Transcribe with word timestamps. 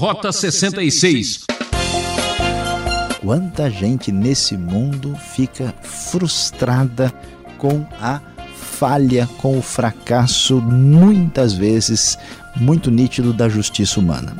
Rota 0.00 0.32
66. 0.32 1.44
Quanta 3.20 3.70
gente 3.70 4.10
nesse 4.10 4.56
mundo 4.56 5.14
fica 5.14 5.74
frustrada 5.82 7.12
com 7.58 7.84
a 8.00 8.18
falha, 8.56 9.28
com 9.36 9.58
o 9.58 9.62
fracasso, 9.62 10.58
muitas 10.58 11.52
vezes 11.52 12.16
muito 12.56 12.90
nítido 12.90 13.34
da 13.34 13.46
justiça 13.46 14.00
humana. 14.00 14.34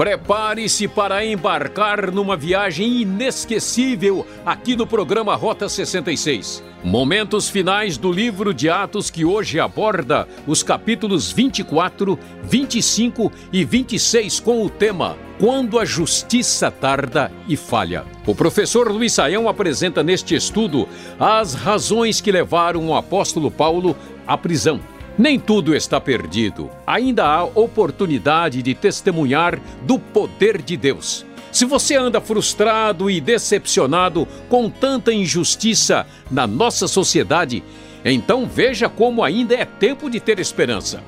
Prepare-se 0.00 0.88
para 0.88 1.22
embarcar 1.26 2.10
numa 2.10 2.34
viagem 2.34 3.02
inesquecível 3.02 4.26
aqui 4.46 4.74
no 4.74 4.86
programa 4.86 5.34
Rota 5.34 5.68
66. 5.68 6.64
Momentos 6.82 7.50
finais 7.50 7.98
do 7.98 8.10
livro 8.10 8.54
de 8.54 8.70
Atos 8.70 9.10
que 9.10 9.26
hoje 9.26 9.60
aborda 9.60 10.26
os 10.46 10.62
capítulos 10.62 11.30
24, 11.30 12.18
25 12.42 13.30
e 13.52 13.62
26 13.62 14.40
com 14.40 14.64
o 14.64 14.70
tema 14.70 15.18
Quando 15.38 15.78
a 15.78 15.84
Justiça 15.84 16.70
Tarda 16.70 17.30
e 17.46 17.54
Falha. 17.54 18.06
O 18.26 18.34
professor 18.34 18.90
Luiz 18.90 19.12
Saião 19.12 19.50
apresenta 19.50 20.02
neste 20.02 20.34
estudo 20.34 20.88
as 21.18 21.52
razões 21.52 22.22
que 22.22 22.32
levaram 22.32 22.88
o 22.88 22.96
apóstolo 22.96 23.50
Paulo 23.50 23.94
à 24.26 24.38
prisão 24.38 24.80
nem 25.20 25.38
tudo 25.38 25.76
está 25.76 26.00
perdido. 26.00 26.70
Ainda 26.86 27.26
há 27.26 27.44
oportunidade 27.44 28.62
de 28.62 28.74
testemunhar 28.74 29.60
do 29.82 29.98
poder 29.98 30.62
de 30.62 30.78
Deus. 30.78 31.26
Se 31.52 31.66
você 31.66 31.94
anda 31.94 32.22
frustrado 32.22 33.10
e 33.10 33.20
decepcionado 33.20 34.26
com 34.48 34.70
tanta 34.70 35.12
injustiça 35.12 36.06
na 36.30 36.46
nossa 36.46 36.88
sociedade, 36.88 37.62
então 38.02 38.46
veja 38.46 38.88
como 38.88 39.22
ainda 39.22 39.54
é 39.54 39.66
tempo 39.66 40.08
de 40.08 40.20
ter 40.20 40.38
esperança. 40.38 41.02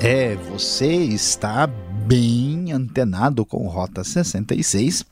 É, 0.00 0.36
você 0.36 0.94
está 0.94 1.68
bem 2.08 2.72
antenado 2.72 3.44
com 3.44 3.68
Rota 3.68 4.02
66 4.02 5.04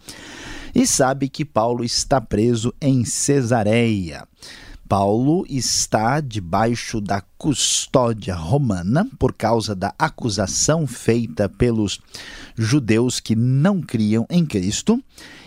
e 0.75 0.87
sabe 0.87 1.29
que 1.29 1.45
Paulo 1.45 1.85
está 1.85 2.23
preso 2.23 2.73
em 2.81 3.05
Cesareia. 3.05 4.27
Paulo 4.89 5.45
está 5.49 6.21
debaixo 6.21 7.01
da 7.01 7.21
custódia 7.37 8.35
romana 8.35 9.07
por 9.19 9.33
causa 9.33 9.75
da 9.75 9.93
acusação 9.99 10.87
feita 10.87 11.49
pelos 11.49 12.01
judeus 12.57 13.19
que 13.19 13.35
não 13.35 13.81
criam 13.81 14.27
em 14.31 14.47
Cristo 14.47 15.03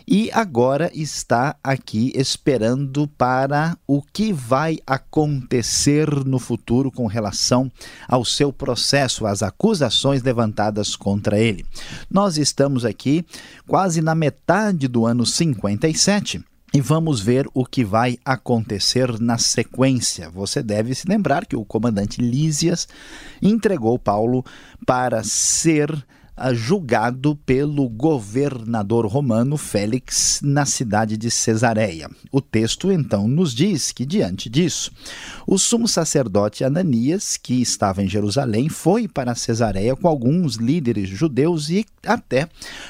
e 0.05 0.29
agora 0.33 0.91
está 0.93 1.55
aqui 1.63 2.11
esperando 2.15 3.07
para 3.07 3.77
o 3.87 4.01
que 4.01 4.33
vai 4.33 4.79
acontecer 4.85 6.09
no 6.25 6.39
futuro 6.39 6.91
com 6.91 7.05
relação 7.05 7.71
ao 8.07 8.25
seu 8.25 8.51
processo, 8.51 9.25
às 9.25 9.43
acusações 9.43 10.23
levantadas 10.23 10.95
contra 10.95 11.39
ele. 11.39 11.63
Nós 12.09 12.37
estamos 12.37 12.83
aqui 12.83 13.23
quase 13.67 14.01
na 14.01 14.15
metade 14.15 14.87
do 14.87 15.05
ano 15.05 15.25
57 15.25 16.43
e 16.79 16.81
vamos 16.81 17.19
ver 17.19 17.45
o 17.53 17.65
que 17.65 17.83
vai 17.83 18.17
acontecer 18.23 19.19
na 19.19 19.37
sequência. 19.37 20.29
Você 20.29 20.63
deve 20.63 20.95
se 20.95 21.05
lembrar 21.09 21.45
que 21.45 21.57
o 21.57 21.65
comandante 21.65 22.21
Lísias 22.21 22.87
entregou 23.41 23.99
Paulo 23.99 24.45
para 24.85 25.21
ser 25.21 25.91
julgado 26.53 27.35
pelo 27.45 27.89
governador 27.89 29.05
romano 29.05 29.57
Félix 29.57 30.39
na 30.41 30.65
cidade 30.65 31.17
de 31.17 31.29
Cesareia. 31.29 32.09
O 32.31 32.39
texto 32.39 32.89
então 32.89 33.27
nos 33.27 33.53
diz 33.53 33.91
que, 33.91 34.05
diante 34.05 34.49
disso, 34.49 34.89
o 35.45 35.57
sumo 35.57 35.85
sacerdote 35.85 36.63
Ananias, 36.63 37.35
que 37.35 37.61
estava 37.61 38.01
em 38.01 38.07
Jerusalém, 38.07 38.69
foi 38.69 39.05
para 39.05 39.35
Cesareia 39.35 39.97
com 39.97 40.07
alguns 40.07 40.55
líderes 40.55 41.09
judeus 41.09 41.69
e 41.69 41.85
até 42.05 42.47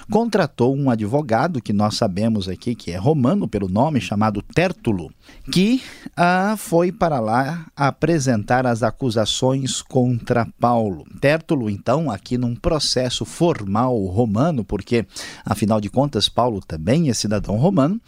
contratou 0.10 0.76
um 0.76 0.90
advogado 0.90 1.62
que 1.62 1.74
nós 1.74 1.96
sabemos 1.96 2.48
aqui 2.48 2.76
que 2.76 2.92
é 2.92 2.98
romano 2.98 3.48
pelo 3.48 3.68
nome, 3.68 4.02
chamado 4.02 4.42
Tértulo, 4.42 5.12
que 5.52 5.82
ah, 6.16 6.56
foi 6.58 6.92
para 6.92 7.20
lá 7.20 7.66
apresentar 7.76 8.66
as 8.66 8.84
acusações 8.84 9.82
contra 9.82 10.48
Paulo. 10.60 11.06
Tértulo, 11.20 11.70
então, 11.70 12.10
aqui 12.10 12.38
num 12.38 12.56
processo 12.56 13.26
formal 13.26 13.98
romano, 14.06 14.64
porque 14.64 15.06
afinal 15.46 15.82
de 15.82 15.90
contas 15.90 16.30
Paulo 16.30 16.62
também 16.66 17.10
é 17.10 17.14
cidadão 17.14 17.56
romano, 17.56 18.00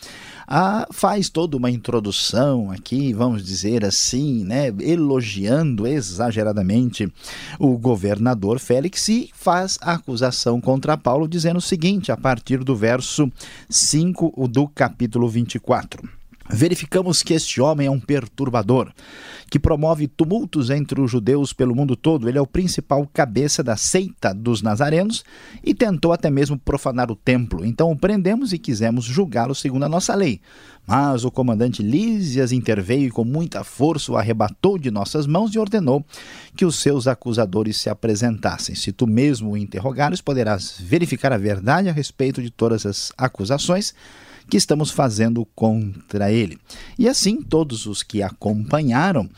ah, 0.54 0.86
faz 0.92 1.30
toda 1.30 1.56
uma 1.56 1.72
introdução 1.72 2.70
aqui, 2.72 3.14
vamos 3.14 3.42
dizer 3.42 3.86
assim, 3.86 4.44
né, 4.44 4.68
elogiando 4.82 5.88
exageradamente 5.88 7.10
o 7.58 7.78
governador 7.78 8.60
Félix 8.60 9.08
e 9.08 9.30
faz 9.34 9.80
a 9.82 9.94
acusação 9.94 10.60
contra 10.60 10.98
Paulo, 10.98 11.26
dizendo 11.26 11.56
o 11.56 11.62
seguinte, 11.62 12.12
a 12.12 12.18
partir 12.18 12.66
do 12.66 12.76
verso 12.76 13.32
5 13.70 14.46
do 14.50 14.68
capítulo 14.68 15.30
24. 15.30 16.21
Verificamos 16.54 17.24
que 17.24 17.34
este 17.34 17.62
homem 17.62 17.88
é 17.88 17.92
um 17.92 18.00
perturbador, 18.00 18.92
que 19.50 19.58
promove 19.58 20.06
tumultos 20.06 20.70
entre 20.70 21.00
os 21.00 21.10
judeus 21.10 21.54
pelo 21.54 21.74
mundo 21.74 21.96
todo. 21.96 22.28
Ele 22.28 22.38
é 22.38 22.42
o 22.42 22.48
principal 22.48 23.08
cabeça 23.14 23.64
da 23.64 23.78
seita 23.78 24.34
dos 24.34 24.62
nazarenos 24.62 25.24
e 25.64 25.74
tentou 25.74 26.12
até 26.12 26.30
mesmo 26.30 26.60
profanar 26.60 27.10
o 27.10 27.16
templo. 27.16 27.66
Então 27.66 27.90
o 27.90 27.98
prendemos 27.98 28.52
e 28.52 28.58
quisemos 28.58 29.06
julgá-lo 29.06 29.56
segundo 29.56 29.84
a 29.84 29.90
nossa 29.90 30.14
lei. 30.14 30.42
Mas 30.86 31.24
o 31.24 31.32
comandante 31.32 31.82
Lísias 31.82 32.52
interveio 32.52 33.08
e 33.08 33.12
com 33.12 33.24
muita 33.24 33.64
força 33.64 34.12
o 34.12 34.18
arrebatou 34.18 34.78
de 34.78 34.92
nossas 34.92 35.26
mãos 35.26 35.54
e 35.56 35.60
ordenou 35.60 36.06
que 36.56 36.66
os 36.66 36.76
seus 36.76 37.08
acusadores 37.08 37.78
se 37.78 37.90
apresentassem. 37.90 38.76
Se 38.76 38.92
tu 38.92 39.08
mesmo 39.08 39.52
o 39.52 39.58
interrogares, 39.58 40.20
poderás 40.20 40.76
verificar 40.80 41.32
a 41.32 41.38
verdade 41.38 41.88
a 41.88 41.94
respeito 41.94 42.42
de 42.42 42.50
todas 42.50 42.86
as 42.86 43.14
acusações 43.18 43.94
que 44.52 44.58
estamos 44.58 44.92
fazendo 44.92 45.48
contra 45.56 46.30
ele. 46.30 46.60
E 47.00 47.08
assim 47.08 47.42
todos 47.42 47.86
os 47.86 48.04
que 48.04 48.22
acompanharam 48.22 49.30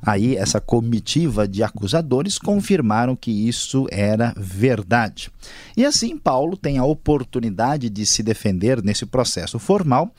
aí 0.00 0.34
essa 0.34 0.62
comitiva 0.62 1.46
de 1.46 1.62
acusadores 1.62 2.38
confirmaram 2.38 3.14
que 3.14 3.30
isso 3.30 3.86
era 3.90 4.32
verdade. 4.34 5.30
E 5.76 5.84
assim 5.84 6.16
Paulo 6.16 6.56
tem 6.56 6.78
a 6.78 6.86
oportunidade 6.86 7.90
de 7.90 8.06
se 8.06 8.22
defender 8.22 8.82
nesse 8.82 9.04
processo 9.04 9.58
formal 9.58 10.10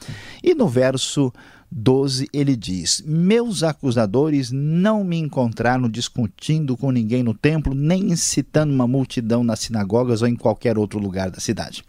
e 0.44 0.54
no 0.54 0.68
verso 0.68 1.34
12 1.72 2.30
ele 2.32 2.56
diz: 2.56 3.02
Meus 3.08 3.64
acusadores 3.64 4.52
não 4.52 5.04
me 5.04 5.18
encontraram 5.18 5.90
discutindo 5.90 6.78
com 6.78 6.92
ninguém 6.92 7.24
no 7.24 7.34
templo, 7.34 7.74
nem 7.74 8.12
incitando 8.12 8.72
uma 8.72 8.88
multidão 8.88 9.44
nas 9.44 9.62
sinagogas 9.62 10.22
ou 10.22 10.28
em 10.28 10.36
qualquer 10.36 10.78
outro 10.78 11.00
lugar 11.00 11.32
da 11.32 11.40
cidade 11.40 11.84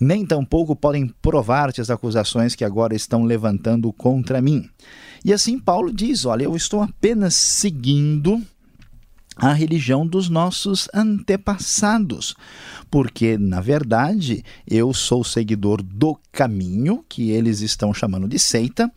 nem 0.00 0.24
tampouco 0.24 0.74
podem 0.74 1.06
provar-te 1.20 1.80
as 1.80 1.90
acusações 1.90 2.54
que 2.54 2.64
agora 2.64 2.94
estão 2.94 3.24
levantando 3.24 3.92
contra 3.92 4.40
mim. 4.40 4.68
E 5.22 5.32
assim 5.32 5.58
Paulo 5.58 5.92
diz: 5.92 6.24
Olha, 6.24 6.44
eu 6.44 6.56
estou 6.56 6.80
apenas 6.80 7.34
seguindo 7.34 8.42
a 9.36 9.52
religião 9.52 10.06
dos 10.06 10.28
nossos 10.28 10.88
antepassados, 10.92 12.34
porque 12.90 13.38
na 13.38 13.60
verdade 13.60 14.44
eu 14.66 14.92
sou 14.92 15.24
seguidor 15.24 15.82
do 15.82 16.18
caminho 16.30 17.04
que 17.08 17.30
eles 17.30 17.60
estão 17.60 17.94
chamando 17.94 18.28
de 18.28 18.38
seita, 18.38 18.90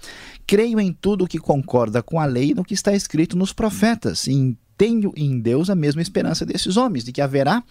creio 0.46 0.80
em 0.80 0.92
tudo 0.92 1.28
que 1.28 1.38
concorda 1.38 2.04
com 2.04 2.20
a 2.20 2.26
lei 2.26 2.52
e 2.52 2.54
no 2.54 2.66
que 2.66 2.74
está 2.74 2.94
escrito 2.94 3.38
nos 3.38 3.54
profetas, 3.54 4.28
e 4.28 4.58
tenho 4.78 5.14
em 5.16 5.40
Deus 5.40 5.70
a 5.70 5.76
mesma 5.76 6.02
esperança 6.02 6.46
desses 6.46 6.76
homens, 6.76 7.06
de 7.06 7.14
que 7.14 7.22
haverá 7.22 7.64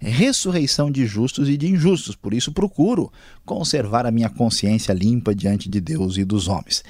ressurreição 0.00 0.90
de 0.90 1.06
justos 1.06 1.48
e 1.48 1.56
de 1.56 1.68
injustos. 1.68 2.16
Por 2.16 2.32
isso 2.32 2.52
procuro 2.52 3.12
conservar 3.44 4.06
a 4.06 4.10
minha 4.10 4.30
consciência 4.30 4.92
limpa 4.92 5.34
diante 5.34 5.68
de 5.68 5.80
Deus 5.80 6.16
e 6.16 6.24
dos 6.24 6.48
homens. 6.48 6.82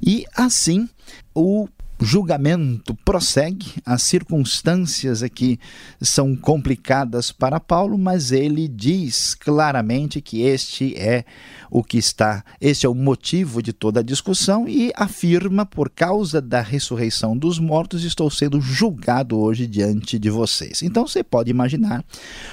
E 0.00 0.24
assim, 0.36 0.88
o 1.34 1.68
julgamento 2.00 2.94
prossegue, 3.04 3.74
as 3.84 4.02
circunstâncias 4.02 5.22
aqui 5.22 5.58
são 6.00 6.34
complicadas 6.34 7.30
para 7.30 7.60
Paulo, 7.60 7.98
mas 7.98 8.32
ele 8.32 8.66
diz 8.66 9.34
claramente 9.34 10.20
que 10.20 10.40
este 10.40 10.96
é 10.96 11.24
o 11.70 11.84
que 11.84 11.98
está, 11.98 12.42
este 12.60 12.86
é 12.86 12.88
o 12.88 12.94
motivo 12.94 13.62
de 13.62 13.72
toda 13.72 14.00
a 14.00 14.02
discussão 14.02 14.66
e 14.66 14.92
afirma, 14.96 15.66
por 15.66 15.90
causa 15.90 16.40
da 16.40 16.60
ressurreição 16.60 17.36
dos 17.36 17.58
mortos, 17.58 18.02
estou 18.02 18.30
sendo 18.30 18.60
julgado 18.60 19.38
hoje 19.38 19.66
diante 19.66 20.18
de 20.18 20.30
vocês. 20.30 20.82
Então 20.82 21.06
você 21.06 21.22
pode 21.22 21.50
imaginar 21.50 22.04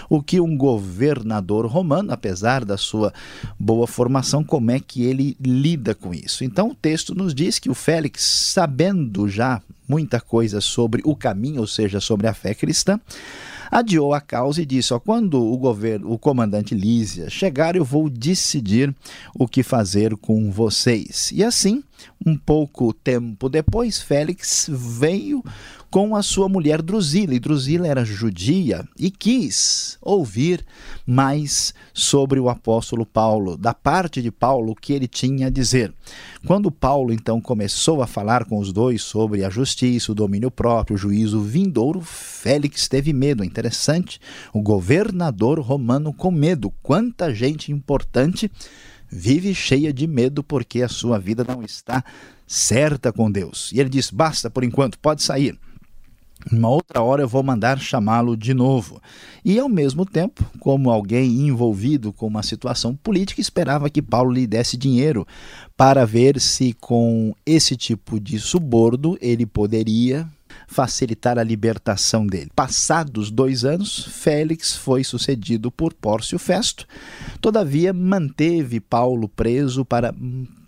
o 0.10 0.22
que 0.22 0.40
um 0.40 0.58
governador 0.58 1.66
romano, 1.66 2.12
apesar 2.12 2.66
da 2.66 2.78
sua 2.78 3.14
boa 3.58 3.88
formação, 3.88 4.44
como 4.44 4.72
é 4.72 4.80
que 4.80 5.04
ele 5.04 5.38
lida 5.40 5.96
com 5.96 6.14
isso. 6.14 6.44
Então 6.44 6.70
o 6.70 6.76
texto 6.76 7.16
nos 7.16 7.34
diz 7.34 7.60
que 7.60 7.70
o 7.70 7.74
Félix, 7.74 8.24
sabendo 8.54 9.28
já 9.38 9.62
muita 9.88 10.20
coisa 10.20 10.60
sobre 10.60 11.02
o 11.06 11.16
caminho, 11.16 11.62
ou 11.62 11.68
seja, 11.68 12.00
sobre 12.00 12.28
a 12.28 12.34
fé 12.34 12.54
cristã, 12.54 13.00
adiou 13.72 14.14
a 14.14 14.20
causa 14.20 14.62
e 14.62 14.66
disse: 14.66 14.94
ó, 14.94 15.00
quando 15.00 15.42
o 15.42 15.58
governo, 15.58 16.12
o 16.12 16.18
comandante 16.18 16.74
Lísia 16.74 17.30
chegar, 17.30 17.76
eu 17.76 17.86
vou 17.86 18.10
decidir 18.10 18.94
o 19.36 19.48
que 19.48 19.64
fazer 19.64 20.16
com 20.18 20.52
vocês. 20.52 21.32
E 21.32 21.44
assim, 21.44 21.84
um 22.26 22.36
pouco 22.38 22.94
tempo 22.94 23.50
depois, 23.50 24.00
Félix 24.02 24.70
veio 24.70 25.44
com 25.90 26.16
a 26.16 26.22
sua 26.22 26.50
mulher 26.50 26.82
Drusila. 26.82 27.34
E 27.34 27.40
Drusila 27.40 27.88
era 27.88 28.04
judia 28.04 28.88
e 28.98 29.10
quis 29.10 29.98
ouvir 30.02 30.66
mais 31.06 31.74
sobre 31.94 32.40
o 32.40 32.50
apóstolo 32.50 33.06
Paulo, 33.06 33.58
da 33.58 33.74
parte 33.74 34.22
de 34.22 34.32
Paulo, 34.32 34.72
o 34.72 34.76
que 34.76 34.94
ele 34.94 35.08
tinha 35.08 35.48
a 35.48 35.50
dizer. 35.50 35.94
Quando 36.46 36.72
Paulo 36.72 37.14
então 37.14 37.42
começou 37.42 38.02
a 38.02 38.08
falar 38.08 38.46
com 38.46 38.60
os 38.60 38.72
dois 38.72 39.02
sobre 39.02 39.44
a 39.44 39.50
justiça, 39.50 40.12
o 40.12 40.16
domínio 40.16 40.52
próprio, 40.52 40.96
o 40.96 41.00
juízo 41.00 41.42
vindouro, 41.42 42.02
Félix 42.02 42.88
teve 42.88 43.14
medo. 43.14 43.44
É 43.44 43.46
interessante, 43.46 44.20
o 44.54 44.62
governador 44.62 45.60
romano 45.60 46.14
com 46.14 46.32
medo. 46.32 46.72
Quanta 46.84 47.34
gente 47.34 47.72
importante 47.72 48.52
vive 49.10 49.54
cheia 49.54 49.94
de 49.94 50.08
medo 50.08 50.44
porque 50.44 50.82
a 50.82 50.90
sua 50.90 51.18
vida 51.20 51.46
não 51.48 51.64
está 51.64 52.04
certa 52.46 53.12
com 53.12 53.30
Deus. 53.32 53.72
E 53.72 53.80
ele 53.80 53.90
diz: 53.90 54.10
basta 54.10 54.50
por 54.50 54.64
enquanto, 54.64 55.00
pode 55.00 55.24
sair. 55.24 55.58
Uma 56.52 56.70
outra 56.70 57.02
hora 57.02 57.24
eu 57.24 57.28
vou 57.28 57.42
mandar 57.44 57.80
chamá-lo 57.80 58.38
de 58.38 58.54
novo. 58.54 59.02
E 59.44 59.60
ao 59.60 59.68
mesmo 59.68 60.06
tempo, 60.06 60.46
como 60.60 60.90
alguém 60.90 61.48
envolvido 61.48 62.14
com 62.14 62.28
uma 62.28 62.44
situação 62.44 62.96
política, 62.96 63.42
esperava 63.42 63.90
que 63.90 64.02
Paulo 64.02 64.32
lhe 64.32 64.48
desse 64.48 64.78
dinheiro 64.78 65.28
para 65.76 66.06
ver 66.06 66.40
se 66.40 66.74
com 66.74 67.36
esse 67.46 67.76
tipo 67.76 68.20
de 68.20 68.40
suborno 68.40 69.18
ele 69.20 69.46
poderia 69.46 70.28
facilitar 70.68 71.40
a 71.40 71.44
libertação 71.44 72.28
dele. 72.28 72.52
Passados 72.54 73.32
dois 73.32 73.64
anos, 73.64 74.06
Félix 74.06 74.76
foi 74.76 75.04
sucedido 75.04 75.72
por 75.72 75.94
Pórcio 75.94 76.38
Festo. 76.38 76.86
Todavia, 77.40 77.94
manteve 77.94 78.80
Paulo 78.82 79.30
preso 79.30 79.86
para 79.86 80.14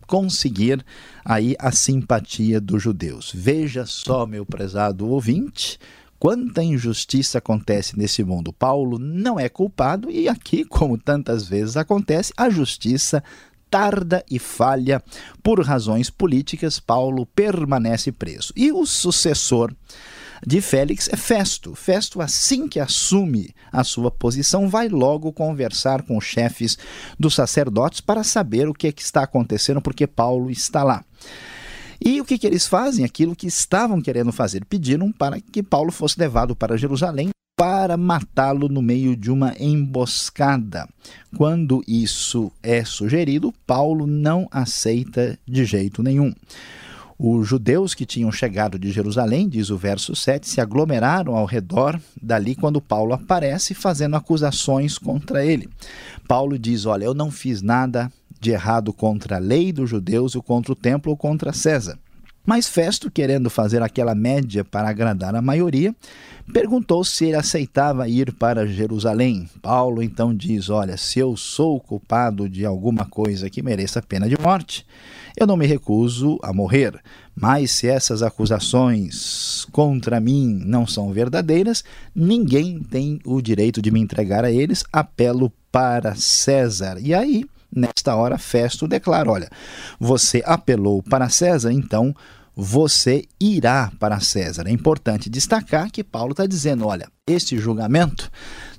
conseguir 0.08 0.84
aí 1.24 1.56
a 1.60 1.72
simpatia 1.72 2.60
dos 2.60 2.82
judeus. 2.82 3.32
Veja 3.36 3.86
só, 3.86 4.26
meu 4.26 4.44
prezado 4.44 5.08
ouvinte, 5.08 5.78
quanta 6.18 6.64
injustiça 6.64 7.38
acontece 7.38 7.98
nesse 7.98 8.24
mundo. 8.24 8.52
Paulo 8.52 8.98
não 8.98 9.40
é 9.40 9.48
culpado 9.48 10.10
e 10.10 10.28
aqui, 10.28 10.66
como 10.66 10.98
tantas 10.98 11.48
vezes 11.48 11.78
acontece, 11.78 12.34
a 12.36 12.50
justiça 12.50 13.24
tarda 13.70 14.24
e 14.30 14.40
falha 14.40 15.02
por 15.44 15.64
razões 15.64 16.10
políticas. 16.10 16.80
Paulo 16.80 17.26
permanece 17.26 18.12
preso. 18.12 18.54
E 18.56 18.72
o 18.72 18.86
sucessor 18.86 19.74
de 20.46 20.62
Félix 20.62 21.10
é 21.12 21.18
Festo. 21.18 21.76
Festo, 21.76 22.22
assim 22.22 22.68
que 22.68 22.80
assume 22.80 23.54
a 23.72 23.84
sua 23.84 24.10
posição, 24.10 24.70
vai 24.70 24.88
logo 24.88 25.32
conversar 25.34 26.04
com 26.04 26.18
os 26.18 26.26
chefes 26.26 26.78
dos 27.20 27.36
sacerdotes 27.36 28.02
para 28.02 28.24
saber 28.24 28.68
o 28.68 28.74
que, 28.74 28.88
é 28.88 28.92
que 28.92 29.02
está 29.02 29.24
acontecendo, 29.24 29.82
porque 29.82 30.08
Paulo 30.08 30.50
está 30.50 30.84
lá. 30.84 31.04
E 32.04 32.22
o 32.22 32.26
que, 32.26 32.38
que 32.38 32.48
eles 32.48 32.66
fazem? 32.66 33.04
Aquilo 33.04 33.36
que 33.36 33.48
estavam 33.48 34.02
querendo 34.02 34.32
fazer. 34.32 34.64
Pediram 34.66 35.12
para 35.12 35.42
que 35.42 35.62
Paulo 35.62 35.92
fosse 35.92 36.18
levado 36.18 36.56
para 36.56 36.78
Jerusalém 36.78 37.30
para 37.60 37.98
matá-lo 37.98 38.70
no 38.70 38.82
meio 38.82 39.18
de 39.18 39.30
uma 39.30 39.54
emboscada. 39.60 40.88
Quando 41.36 41.84
isso 41.86 42.50
é 42.64 42.86
sugerido, 42.86 43.54
Paulo 43.68 44.08
não 44.08 44.48
aceita 44.50 45.38
de 45.46 45.66
jeito 45.66 46.02
nenhum. 46.02 46.34
Os 47.20 47.46
judeus 47.46 47.94
que 47.94 48.06
tinham 48.06 48.32
chegado 48.32 48.80
de 48.80 48.90
Jerusalém, 48.94 49.50
diz 49.50 49.70
o 49.70 49.78
verso 49.78 50.16
7, 50.16 50.48
se 50.48 50.62
aglomeraram 50.62 51.36
ao 51.36 51.46
redor 51.46 52.00
dali 52.22 52.56
quando 52.56 52.80
Paulo 52.80 53.12
aparece 53.12 53.74
fazendo 53.74 54.16
acusações 54.16 54.98
contra 54.98 55.46
ele. 55.46 55.68
Paulo 56.30 56.58
diz: 56.58 56.86
Olha, 56.86 57.04
eu 57.04 57.14
não 57.14 57.30
fiz 57.30 57.62
nada 57.62 58.10
de 58.40 58.52
errado 58.52 58.94
contra 58.94 59.36
a 59.36 59.40
lei 59.40 59.74
dos 59.74 59.90
judeus 59.90 60.34
ou 60.34 60.42
contra 60.42 60.72
o 60.72 60.78
templo 60.78 61.12
ou 61.12 61.18
contra 61.18 61.52
César. 61.52 62.00
Mas 62.46 62.68
Festo, 62.68 63.12
querendo 63.12 63.50
fazer 63.50 63.82
aquela 63.82 64.16
média 64.16 64.64
para 64.64 64.90
agradar 64.90 65.36
a 65.36 65.42
maioria, 65.42 65.96
perguntou 66.52 67.04
se 67.04 67.26
ele 67.26 67.36
aceitava 67.36 68.08
ir 68.08 68.34
para 68.34 68.66
Jerusalém. 68.66 69.48
Paulo 69.62 70.02
então 70.02 70.34
diz: 70.34 70.70
Olha, 70.70 70.98
se 70.98 71.20
eu 71.20 71.38
sou 71.38 71.80
culpado 71.80 72.50
de 72.50 72.66
alguma 72.66 73.06
coisa 73.06 73.50
que 73.50 73.62
mereça 73.62 74.02
pena 74.02 74.28
de 74.28 74.36
morte, 74.42 74.86
eu 75.38 75.46
não 75.46 75.56
me 75.56 75.68
recuso 75.68 76.40
a 76.42 76.52
morrer, 76.52 77.00
mas 77.36 77.72
se 77.72 77.88
essas 77.88 78.22
acusações 78.22 79.66
contra 79.72 80.20
mim 80.20 80.62
não 80.66 80.86
são 80.86 81.14
verdadeiras, 81.14 81.84
ninguém 82.14 82.80
tem 82.80 83.20
o 83.24 83.42
direito 83.42 83.82
de 83.82 83.92
me 83.92 84.00
entregar 84.00 84.44
a 84.44 84.52
eles. 84.52 84.84
Apelo 84.92 85.52
para 85.72 86.16
César. 86.16 86.98
E 87.00 87.14
aí, 87.14 87.46
nesta 87.76 88.16
hora, 88.16 88.38
Festo 88.38 88.88
declara: 88.88 89.32
olha, 89.32 89.50
você 90.00 90.42
apelou 90.46 91.02
para 91.04 91.30
César, 91.30 91.72
então 91.72 92.16
você 92.56 93.24
irá 93.40 93.92
para 94.00 94.20
César. 94.20 94.68
É 94.68 94.72
importante 94.72 95.30
destacar 95.30 95.90
que 95.92 96.04
Paulo 96.04 96.32
está 96.32 96.46
dizendo: 96.46 96.86
olha, 96.86 97.08
este 97.26 97.58
julgamento 97.58 98.30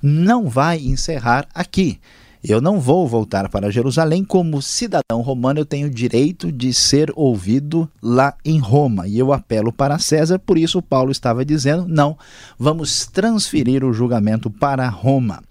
não 0.03 0.49
vai 0.49 0.79
encerrar 0.79 1.49
aqui. 1.55 1.99
Eu 2.43 2.59
não 2.59 2.81
vou 2.81 3.07
voltar 3.07 3.51
para 3.51 3.71
Jerusalém. 3.71 4.25
Como 4.25 4.63
cidadão 4.63 5.21
romano, 5.21 5.61
eu 5.61 5.67
tenho 5.67 5.91
direito 5.91 6.51
de 6.51 6.73
ser 6.73 7.13
ouvido 7.15 7.91
lá 8.03 8.35
em 8.43 8.59
Roma. 8.59 9.07
E 9.07 9.19
eu 9.19 9.31
apelo 9.31 9.71
para 9.71 9.99
César, 9.99 10.39
por 10.39 10.57
isso 10.57 10.81
Paulo 10.81 11.13
estava 11.13 11.45
dizendo: 11.45 11.87
não, 11.87 12.17
vamos 12.59 13.07
transferir 13.07 13.85
o 13.85 13.93
julgamento 13.93 14.51
para 14.51 14.89
Roma. 14.89 15.43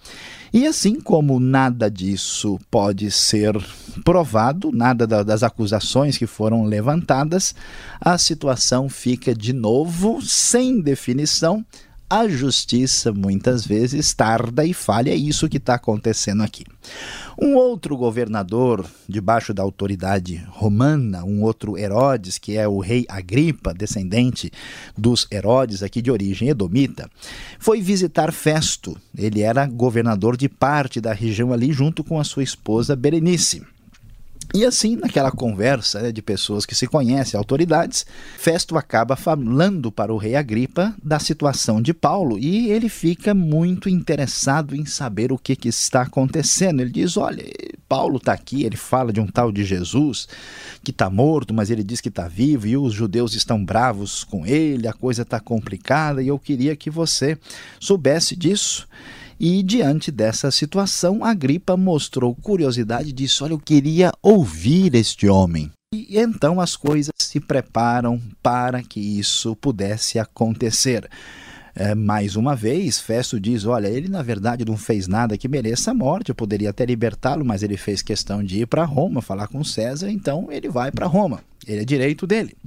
E 0.51 0.65
assim 0.65 0.99
como 0.99 1.39
nada 1.39 1.89
disso 1.89 2.59
pode 2.71 3.11
ser 3.11 3.55
provado, 4.03 4.71
nada 4.71 5.05
das 5.05 5.43
acusações 5.43 6.17
que 6.17 6.25
foram 6.25 6.63
levantadas, 6.63 7.53
a 8.01 8.17
situação 8.17 8.89
fica 8.89 9.35
de 9.35 9.53
novo 9.53 10.21
sem 10.21 10.81
definição 10.81 11.63
a 12.09 12.27
justiça 12.27 13.13
muitas 13.13 13.65
vezes 13.65 14.13
tarda 14.13 14.65
e 14.65 14.73
falha, 14.73 15.11
é 15.11 15.15
isso 15.15 15.47
que 15.47 15.57
está 15.57 15.75
acontecendo 15.75 16.41
aqui. 16.41 16.65
Um 17.39 17.55
outro 17.55 17.95
governador, 17.95 18.85
debaixo 19.07 19.53
da 19.53 19.61
autoridade 19.61 20.43
romana, 20.49 21.23
um 21.23 21.43
outro 21.43 21.77
Herodes, 21.77 22.37
que 22.37 22.57
é 22.57 22.67
o 22.67 22.79
rei 22.79 23.05
Agripa, 23.07 23.73
descendente 23.73 24.51
dos 24.97 25.27
Herodes, 25.31 25.83
aqui 25.83 26.01
de 26.01 26.09
origem 26.11 26.49
edomita, 26.49 27.09
foi 27.59 27.81
visitar 27.81 28.33
Festo. 28.33 28.99
Ele 29.15 29.41
era 29.41 29.67
governador 29.67 30.35
de 30.35 30.49
parte 30.49 30.99
da 30.99 31.13
região 31.13 31.53
ali, 31.53 31.71
junto 31.71 32.03
com 32.03 32.19
a 32.19 32.23
sua 32.23 32.43
esposa 32.43 32.95
Berenice. 32.95 33.61
E 34.51 34.65
assim, 34.65 34.95
naquela 34.95 35.31
conversa 35.31 36.01
né, 36.01 36.11
de 36.11 36.23
pessoas 36.23 36.65
que 36.65 36.73
se 36.73 36.87
conhecem, 36.87 37.37
autoridades, 37.37 38.03
Festo 38.35 38.77
acaba 38.77 39.15
falando 39.15 39.91
para 39.91 40.11
o 40.11 40.17
rei 40.17 40.35
Agripa 40.35 40.95
da 41.03 41.19
situação 41.19 41.79
de 41.79 41.93
Paulo 41.93 42.39
e 42.39 42.71
ele 42.71 42.89
fica 42.89 43.35
muito 43.35 43.87
interessado 43.87 44.75
em 44.75 44.85
saber 44.85 45.31
o 45.31 45.37
que, 45.37 45.55
que 45.55 45.69
está 45.69 46.01
acontecendo. 46.01 46.79
Ele 46.81 46.89
diz: 46.89 47.15
Olha, 47.15 47.45
Paulo 47.87 48.17
está 48.17 48.33
aqui, 48.33 48.63
ele 48.63 48.75
fala 48.75 49.13
de 49.13 49.19
um 49.19 49.27
tal 49.27 49.51
de 49.51 49.63
Jesus 49.63 50.27
que 50.83 50.89
está 50.89 51.11
morto, 51.11 51.53
mas 51.53 51.69
ele 51.69 51.83
diz 51.83 52.01
que 52.01 52.09
está 52.09 52.27
vivo 52.27 52.65
e 52.65 52.75
os 52.75 52.91
judeus 52.91 53.35
estão 53.35 53.63
bravos 53.63 54.23
com 54.23 54.47
ele, 54.47 54.87
a 54.87 54.93
coisa 54.93 55.21
está 55.21 55.39
complicada 55.39 56.23
e 56.23 56.27
eu 56.27 56.39
queria 56.39 56.75
que 56.75 56.89
você 56.89 57.37
soubesse 57.79 58.35
disso. 58.35 58.87
E 59.39 59.63
diante 59.63 60.11
dessa 60.11 60.51
situação, 60.51 61.23
Agripa 61.23 61.77
mostrou 61.77 62.35
curiosidade 62.35 63.09
e 63.09 63.13
disse: 63.13 63.41
Olha, 63.41 63.53
eu 63.53 63.59
queria 63.59 64.11
ouvir 64.21 64.93
este 64.95 65.29
homem. 65.29 65.71
E 65.93 66.19
então 66.19 66.59
as 66.59 66.75
coisas 66.75 67.13
se 67.17 67.39
preparam 67.39 68.21
para 68.43 68.83
que 68.83 68.99
isso 68.99 69.55
pudesse 69.55 70.19
acontecer. 70.19 71.09
É, 71.73 71.95
mais 71.95 72.35
uma 72.35 72.53
vez, 72.53 72.99
Festo 72.99 73.39
diz: 73.39 73.65
Olha, 73.65 73.87
ele 73.87 74.09
na 74.09 74.21
verdade 74.21 74.65
não 74.65 74.75
fez 74.75 75.07
nada 75.07 75.37
que 75.37 75.47
mereça 75.47 75.91
a 75.91 75.93
morte, 75.93 76.29
eu 76.29 76.35
poderia 76.35 76.71
até 76.71 76.85
libertá-lo, 76.85 77.45
mas 77.45 77.63
ele 77.63 77.77
fez 77.77 78.01
questão 78.01 78.43
de 78.43 78.61
ir 78.61 78.67
para 78.67 78.83
Roma, 78.83 79.21
falar 79.21 79.47
com 79.47 79.63
César, 79.63 80.11
então 80.11 80.51
ele 80.51 80.67
vai 80.67 80.91
para 80.91 81.07
Roma. 81.07 81.41
Ele 81.65 81.81
é 81.81 81.85
direito 81.85 82.27
dele. 82.27 82.57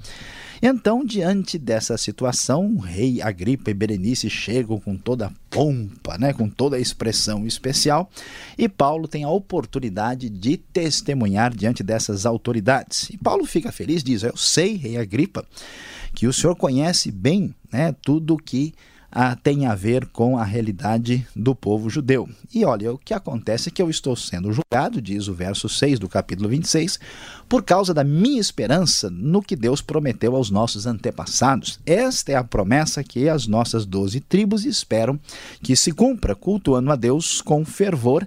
Então, 0.64 1.04
diante 1.04 1.58
dessa 1.58 1.98
situação, 1.98 2.76
o 2.76 2.78
rei 2.78 3.20
Agripa 3.20 3.72
e 3.72 3.74
Berenice 3.74 4.30
chegam 4.30 4.78
com 4.78 4.96
toda 4.96 5.26
a 5.26 5.32
pompa, 5.50 6.16
né, 6.16 6.32
com 6.32 6.48
toda 6.48 6.76
a 6.76 6.80
expressão 6.80 7.44
especial, 7.44 8.08
e 8.56 8.68
Paulo 8.68 9.08
tem 9.08 9.24
a 9.24 9.28
oportunidade 9.28 10.30
de 10.30 10.56
testemunhar 10.56 11.52
diante 11.52 11.82
dessas 11.82 12.24
autoridades. 12.24 13.10
E 13.10 13.18
Paulo 13.18 13.44
fica 13.44 13.72
feliz, 13.72 14.04
diz: 14.04 14.22
Eu 14.22 14.36
sei, 14.36 14.76
rei 14.76 14.96
Agripa, 14.96 15.44
que 16.14 16.28
o 16.28 16.32
senhor 16.32 16.54
conhece 16.54 17.10
bem 17.10 17.52
né, 17.72 17.92
tudo 18.00 18.36
que 18.36 18.72
tem 19.42 19.66
a 19.66 19.74
ver 19.74 20.06
com 20.06 20.38
a 20.38 20.44
realidade 20.44 21.26
do 21.36 21.54
povo 21.54 21.90
judeu. 21.90 22.28
E 22.54 22.64
olha, 22.64 22.92
o 22.92 22.98
que 22.98 23.12
acontece 23.12 23.68
é 23.68 23.72
que 23.72 23.82
eu 23.82 23.90
estou 23.90 24.16
sendo 24.16 24.52
julgado, 24.52 25.02
diz 25.02 25.28
o 25.28 25.34
verso 25.34 25.68
6 25.68 25.98
do 25.98 26.08
capítulo 26.08 26.48
26, 26.48 26.98
por 27.48 27.62
causa 27.62 27.92
da 27.92 28.02
minha 28.02 28.40
esperança 28.40 29.10
no 29.10 29.42
que 29.42 29.54
Deus 29.54 29.80
prometeu 29.82 30.34
aos 30.34 30.50
nossos 30.50 30.86
antepassados. 30.86 31.78
Esta 31.84 32.32
é 32.32 32.34
a 32.36 32.44
promessa 32.44 33.04
que 33.04 33.28
as 33.28 33.46
nossas 33.46 33.84
doze 33.84 34.20
tribos 34.20 34.64
esperam 34.64 35.20
que 35.62 35.76
se 35.76 35.92
cumpra, 35.92 36.34
cultuando 36.34 36.90
a 36.90 36.96
Deus 36.96 37.40
com 37.40 37.64
fervor 37.64 38.26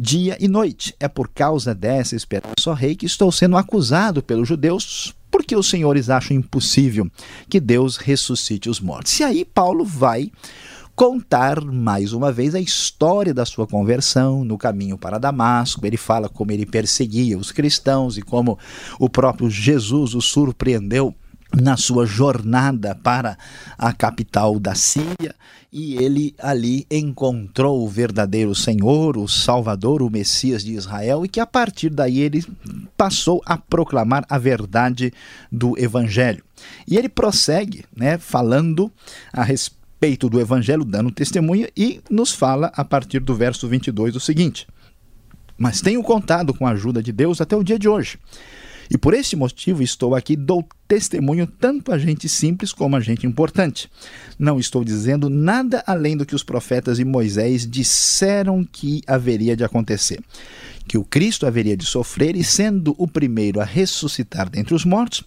dia 0.00 0.38
e 0.40 0.48
noite. 0.48 0.94
É 0.98 1.06
por 1.06 1.28
causa 1.28 1.74
dessa 1.74 2.16
esperança, 2.16 2.70
ó 2.70 2.72
rei, 2.72 2.96
que 2.96 3.04
estou 3.04 3.30
sendo 3.30 3.56
acusado 3.56 4.22
pelos 4.22 4.48
judeus 4.48 5.14
porque 5.30 5.54
os 5.54 5.68
senhores 5.68 6.10
acham 6.10 6.36
impossível 6.36 7.08
que 7.48 7.60
Deus 7.60 7.96
ressuscite 7.96 8.68
os 8.68 8.80
mortos. 8.80 9.20
E 9.20 9.24
aí 9.24 9.44
Paulo 9.44 9.84
vai 9.84 10.32
contar 10.96 11.60
mais 11.64 12.12
uma 12.12 12.32
vez 12.32 12.54
a 12.54 12.60
história 12.60 13.32
da 13.32 13.44
sua 13.44 13.66
conversão 13.66 14.44
no 14.44 14.58
caminho 14.58 14.98
para 14.98 15.18
Damasco. 15.18 15.86
Ele 15.86 15.96
fala 15.96 16.28
como 16.28 16.50
ele 16.50 16.66
perseguia 16.66 17.38
os 17.38 17.52
cristãos 17.52 18.18
e 18.18 18.22
como 18.22 18.58
o 18.98 19.08
próprio 19.08 19.50
Jesus 19.50 20.14
o 20.14 20.20
surpreendeu 20.20 21.14
na 21.52 21.76
sua 21.76 22.06
jornada 22.06 22.94
para 22.94 23.36
a 23.76 23.92
capital 23.92 24.58
da 24.58 24.74
Síria 24.74 25.34
e 25.72 25.96
ele 25.96 26.34
ali 26.38 26.86
encontrou 26.90 27.84
o 27.84 27.88
verdadeiro 27.88 28.54
Senhor, 28.54 29.16
o 29.16 29.28
Salvador, 29.28 30.02
o 30.02 30.10
Messias 30.10 30.64
de 30.64 30.72
Israel 30.72 31.24
e 31.24 31.28
que 31.28 31.40
a 31.40 31.46
partir 31.46 31.90
daí 31.90 32.20
ele 32.20 32.44
passou 32.96 33.40
a 33.46 33.56
proclamar 33.56 34.24
a 34.28 34.38
verdade 34.38 35.12
do 35.50 35.78
Evangelho. 35.78 36.42
E 36.86 36.96
ele 36.96 37.08
prossegue, 37.08 37.84
né, 37.96 38.18
falando 38.18 38.90
a 39.32 39.42
respeito 39.42 40.28
do 40.28 40.40
Evangelho, 40.40 40.84
dando 40.84 41.10
testemunha 41.10 41.68
e 41.76 42.00
nos 42.10 42.32
fala 42.32 42.72
a 42.74 42.84
partir 42.84 43.20
do 43.20 43.34
verso 43.34 43.68
22 43.68 44.16
o 44.16 44.20
seguinte: 44.20 44.66
Mas 45.56 45.80
tenho 45.80 46.02
contado 46.02 46.52
com 46.52 46.66
a 46.66 46.70
ajuda 46.70 47.02
de 47.02 47.12
Deus 47.12 47.40
até 47.40 47.56
o 47.56 47.64
dia 47.64 47.78
de 47.78 47.88
hoje 47.88 48.18
e 48.90 48.98
por 48.98 49.14
este 49.14 49.36
motivo 49.36 49.84
estou 49.84 50.16
aqui, 50.16 50.34
dou 50.34 50.66
testemunho 50.88 51.46
tanto 51.46 51.92
a 51.92 51.98
gente 51.98 52.28
simples 52.28 52.72
como 52.72 52.96
a 52.96 53.00
gente 53.00 53.24
importante. 53.24 53.88
Não 54.36 54.58
estou 54.58 54.82
dizendo 54.82 55.30
nada 55.30 55.84
além 55.86 56.16
do 56.16 56.26
que 56.26 56.34
os 56.34 56.42
profetas 56.42 56.98
e 56.98 57.04
Moisés 57.04 57.64
disseram 57.64 58.64
que 58.64 59.00
haveria 59.06 59.56
de 59.56 59.62
acontecer. 59.62 60.20
Que 60.88 60.98
o 60.98 61.04
Cristo 61.04 61.46
haveria 61.46 61.76
de 61.76 61.86
sofrer 61.86 62.34
e, 62.34 62.42
sendo 62.42 62.96
o 62.98 63.06
primeiro 63.06 63.60
a 63.60 63.64
ressuscitar 63.64 64.50
dentre 64.50 64.74
os 64.74 64.84
mortos, 64.84 65.22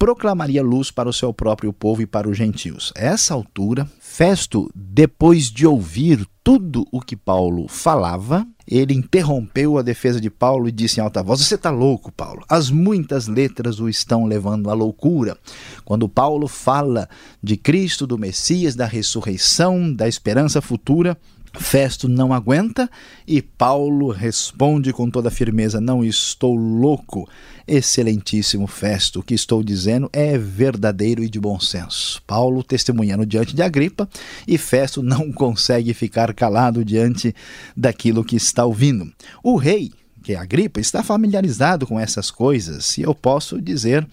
proclamaria 0.00 0.62
luz 0.62 0.90
para 0.90 1.10
o 1.10 1.12
seu 1.12 1.30
próprio 1.30 1.74
povo 1.74 2.00
e 2.00 2.06
para 2.06 2.26
os 2.26 2.34
gentios. 2.34 2.90
A 2.96 3.02
essa 3.02 3.34
altura, 3.34 3.86
Festo, 4.00 4.70
depois 4.74 5.50
de 5.50 5.66
ouvir 5.66 6.26
tudo 6.42 6.86
o 6.90 7.02
que 7.02 7.14
Paulo 7.14 7.68
falava, 7.68 8.46
ele 8.66 8.94
interrompeu 8.94 9.76
a 9.76 9.82
defesa 9.82 10.18
de 10.18 10.30
Paulo 10.30 10.66
e 10.66 10.72
disse 10.72 10.98
em 10.98 11.02
alta 11.02 11.22
voz: 11.22 11.40
Você 11.40 11.54
está 11.54 11.68
louco, 11.68 12.10
Paulo. 12.10 12.42
As 12.48 12.70
muitas 12.70 13.26
letras 13.26 13.78
o 13.78 13.90
estão 13.90 14.24
levando 14.24 14.70
à 14.70 14.72
loucura. 14.72 15.36
Quando 15.84 16.08
Paulo 16.08 16.48
fala 16.48 17.06
de 17.42 17.58
Cristo, 17.58 18.06
do 18.06 18.16
Messias, 18.16 18.74
da 18.74 18.86
ressurreição, 18.86 19.92
da 19.92 20.08
esperança 20.08 20.62
futura, 20.62 21.14
Festo 21.58 22.08
não 22.08 22.32
aguenta 22.32 22.88
e 23.26 23.42
Paulo 23.42 24.10
responde 24.10 24.92
com 24.92 25.10
toda 25.10 25.30
firmeza: 25.30 25.80
Não 25.80 26.04
estou 26.04 26.54
louco. 26.54 27.28
Excelentíssimo 27.66 28.66
Festo, 28.66 29.20
o 29.20 29.22
que 29.22 29.32
estou 29.32 29.62
dizendo 29.62 30.10
é 30.12 30.36
verdadeiro 30.36 31.22
e 31.22 31.28
de 31.28 31.38
bom 31.38 31.60
senso. 31.60 32.20
Paulo 32.26 32.64
testemunhando 32.64 33.24
diante 33.24 33.54
de 33.54 33.62
Agripa 33.62 34.08
e 34.46 34.58
Festo 34.58 35.02
não 35.02 35.30
consegue 35.32 35.94
ficar 35.94 36.34
calado 36.34 36.84
diante 36.84 37.34
daquilo 37.76 38.24
que 38.24 38.34
está 38.34 38.64
ouvindo. 38.64 39.12
O 39.42 39.56
rei 39.56 39.92
que 40.30 40.34
é 40.34 40.38
a 40.38 40.44
gripe, 40.44 40.80
está 40.80 41.02
familiarizado 41.02 41.88
com 41.88 41.98
essas 41.98 42.30
coisas 42.30 42.96
e 42.96 43.02
eu 43.02 43.12
posso 43.12 43.60
dizer 43.60 44.06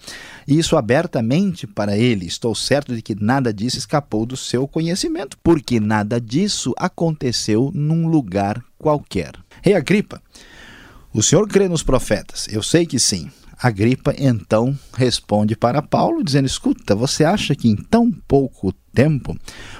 isso 0.48 0.76
abertamente 0.76 1.64
para 1.64 1.96
ele. 1.96 2.26
Estou 2.26 2.56
certo 2.56 2.92
de 2.96 3.00
que 3.00 3.14
nada 3.14 3.52
disso 3.52 3.78
escapou 3.78 4.26
do 4.26 4.36
seu 4.36 4.66
conhecimento, 4.66 5.38
porque 5.44 5.78
nada 5.78 6.20
disso 6.20 6.74
aconteceu 6.76 7.70
num 7.72 8.08
lugar 8.08 8.60
qualquer. 8.76 9.32
Rei 9.62 9.74
Agripa, 9.74 10.20
o 11.14 11.22
senhor 11.22 11.46
crê 11.46 11.68
nos 11.68 11.84
profetas? 11.84 12.48
Eu 12.50 12.64
sei 12.64 12.84
que 12.84 12.98
sim. 12.98 13.30
Agripa 13.56 14.12
então 14.18 14.76
responde 14.96 15.56
para 15.56 15.80
Paulo, 15.80 16.24
dizendo: 16.24 16.46
Escuta, 16.46 16.96
você 16.96 17.24
acha 17.24 17.54
que 17.54 17.68
em 17.68 17.76
tão 17.76 18.10
pouco 18.10 18.72
tempo 18.92 19.36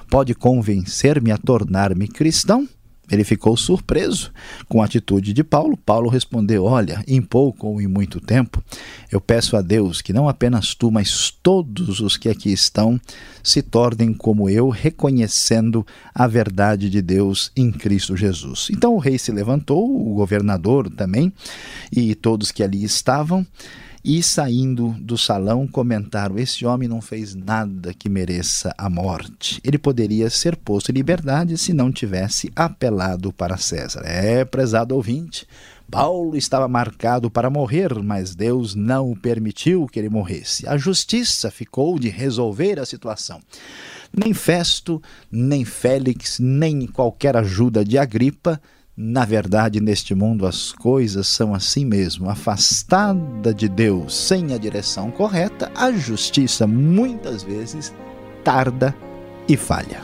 pode 0.08 0.36
convencer-me 0.36 1.32
a 1.32 1.38
tornar-me 1.38 2.06
cristão? 2.06 2.68
Ele 3.10 3.24
ficou 3.24 3.56
surpreso 3.56 4.32
com 4.68 4.82
a 4.82 4.84
atitude 4.84 5.32
de 5.32 5.42
Paulo. 5.42 5.76
Paulo 5.76 6.08
respondeu: 6.08 6.64
Olha, 6.64 7.02
em 7.06 7.22
pouco 7.22 7.66
ou 7.66 7.80
em 7.80 7.86
muito 7.86 8.20
tempo, 8.20 8.62
eu 9.10 9.20
peço 9.20 9.56
a 9.56 9.62
Deus 9.62 10.02
que 10.02 10.12
não 10.12 10.28
apenas 10.28 10.74
tu, 10.74 10.90
mas 10.90 11.30
todos 11.42 12.00
os 12.00 12.16
que 12.16 12.28
aqui 12.28 12.52
estão 12.52 13.00
se 13.42 13.62
tornem 13.62 14.12
como 14.12 14.48
eu, 14.48 14.68
reconhecendo 14.68 15.86
a 16.14 16.26
verdade 16.26 16.90
de 16.90 17.00
Deus 17.00 17.50
em 17.56 17.70
Cristo 17.72 18.16
Jesus. 18.16 18.68
Então 18.70 18.94
o 18.94 18.98
rei 18.98 19.18
se 19.18 19.32
levantou, 19.32 19.84
o 19.84 20.14
governador 20.14 20.90
também, 20.90 21.32
e 21.90 22.14
todos 22.14 22.52
que 22.52 22.62
ali 22.62 22.84
estavam 22.84 23.46
e 24.04 24.22
saindo 24.22 24.94
do 25.00 25.18
salão 25.18 25.66
comentaram: 25.66 26.38
Esse 26.38 26.64
homem 26.64 26.88
não 26.88 27.00
fez 27.00 27.34
nada 27.34 27.92
que 27.92 28.08
mereça 28.08 28.74
a 28.76 28.88
morte. 28.88 29.60
Ele 29.64 29.78
poderia 29.78 30.30
ser 30.30 30.56
posto 30.56 30.90
em 30.90 30.94
liberdade 30.94 31.58
se 31.58 31.72
não 31.72 31.90
tivesse 31.90 32.50
apelado 32.54 33.32
para 33.32 33.56
César. 33.56 34.02
É, 34.04 34.44
prezado 34.44 34.94
ouvinte. 34.94 35.46
Paulo 35.90 36.36
estava 36.36 36.68
marcado 36.68 37.30
para 37.30 37.48
morrer, 37.48 37.94
mas 38.02 38.34
Deus 38.34 38.74
não 38.74 39.14
permitiu 39.14 39.86
que 39.86 39.98
ele 39.98 40.10
morresse. 40.10 40.68
A 40.68 40.76
justiça 40.76 41.50
ficou 41.50 41.98
de 41.98 42.10
resolver 42.10 42.78
a 42.78 42.84
situação. 42.84 43.40
Nem 44.14 44.34
Festo, 44.34 45.02
nem 45.30 45.64
Félix, 45.64 46.38
nem 46.38 46.86
qualquer 46.86 47.36
ajuda 47.36 47.84
de 47.84 47.96
Agripa 47.96 48.60
na 49.00 49.24
verdade, 49.24 49.80
neste 49.80 50.12
mundo 50.12 50.44
as 50.44 50.72
coisas 50.72 51.28
são 51.28 51.54
assim 51.54 51.84
mesmo. 51.84 52.28
Afastada 52.28 53.54
de 53.54 53.68
Deus, 53.68 54.16
sem 54.26 54.52
a 54.52 54.58
direção 54.58 55.08
correta, 55.12 55.70
a 55.76 55.92
justiça 55.92 56.66
muitas 56.66 57.44
vezes 57.44 57.94
tarda 58.42 58.92
e 59.48 59.56
falha. 59.56 60.02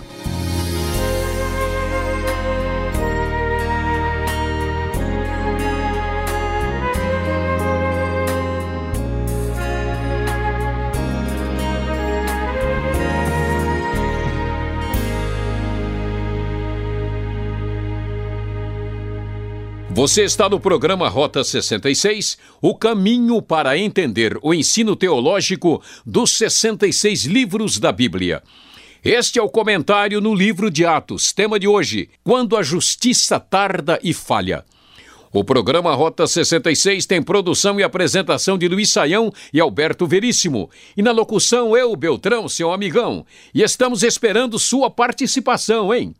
Você 19.94 20.24
está 20.24 20.48
no 20.48 20.58
programa 20.58 21.08
Rota 21.08 21.44
66, 21.44 22.36
o 22.60 22.74
caminho 22.74 23.40
para 23.40 23.78
entender 23.78 24.36
o 24.42 24.52
ensino 24.52 24.96
teológico 24.96 25.80
dos 26.04 26.32
66 26.32 27.26
livros 27.26 27.78
da 27.78 27.92
Bíblia. 27.92 28.42
Este 29.04 29.38
é 29.38 29.42
o 29.42 29.48
comentário 29.48 30.20
no 30.20 30.34
livro 30.34 30.68
de 30.68 30.84
Atos, 30.84 31.32
tema 31.32 31.60
de 31.60 31.68
hoje: 31.68 32.10
Quando 32.24 32.56
a 32.56 32.62
justiça 32.64 33.38
tarda 33.38 34.00
e 34.02 34.12
falha. 34.12 34.64
O 35.32 35.44
programa 35.44 35.94
Rota 35.94 36.26
66 36.26 37.06
tem 37.06 37.22
produção 37.22 37.78
e 37.78 37.84
apresentação 37.84 38.58
de 38.58 38.66
Luiz 38.66 38.90
Saião 38.90 39.32
e 39.52 39.60
Alberto 39.60 40.08
Veríssimo. 40.08 40.70
E 40.96 41.02
na 41.02 41.12
locução, 41.12 41.76
eu, 41.76 41.94
Beltrão, 41.94 42.48
seu 42.48 42.72
amigão. 42.72 43.24
E 43.54 43.62
estamos 43.62 44.02
esperando 44.02 44.58
sua 44.58 44.90
participação, 44.90 45.94
hein? 45.94 46.16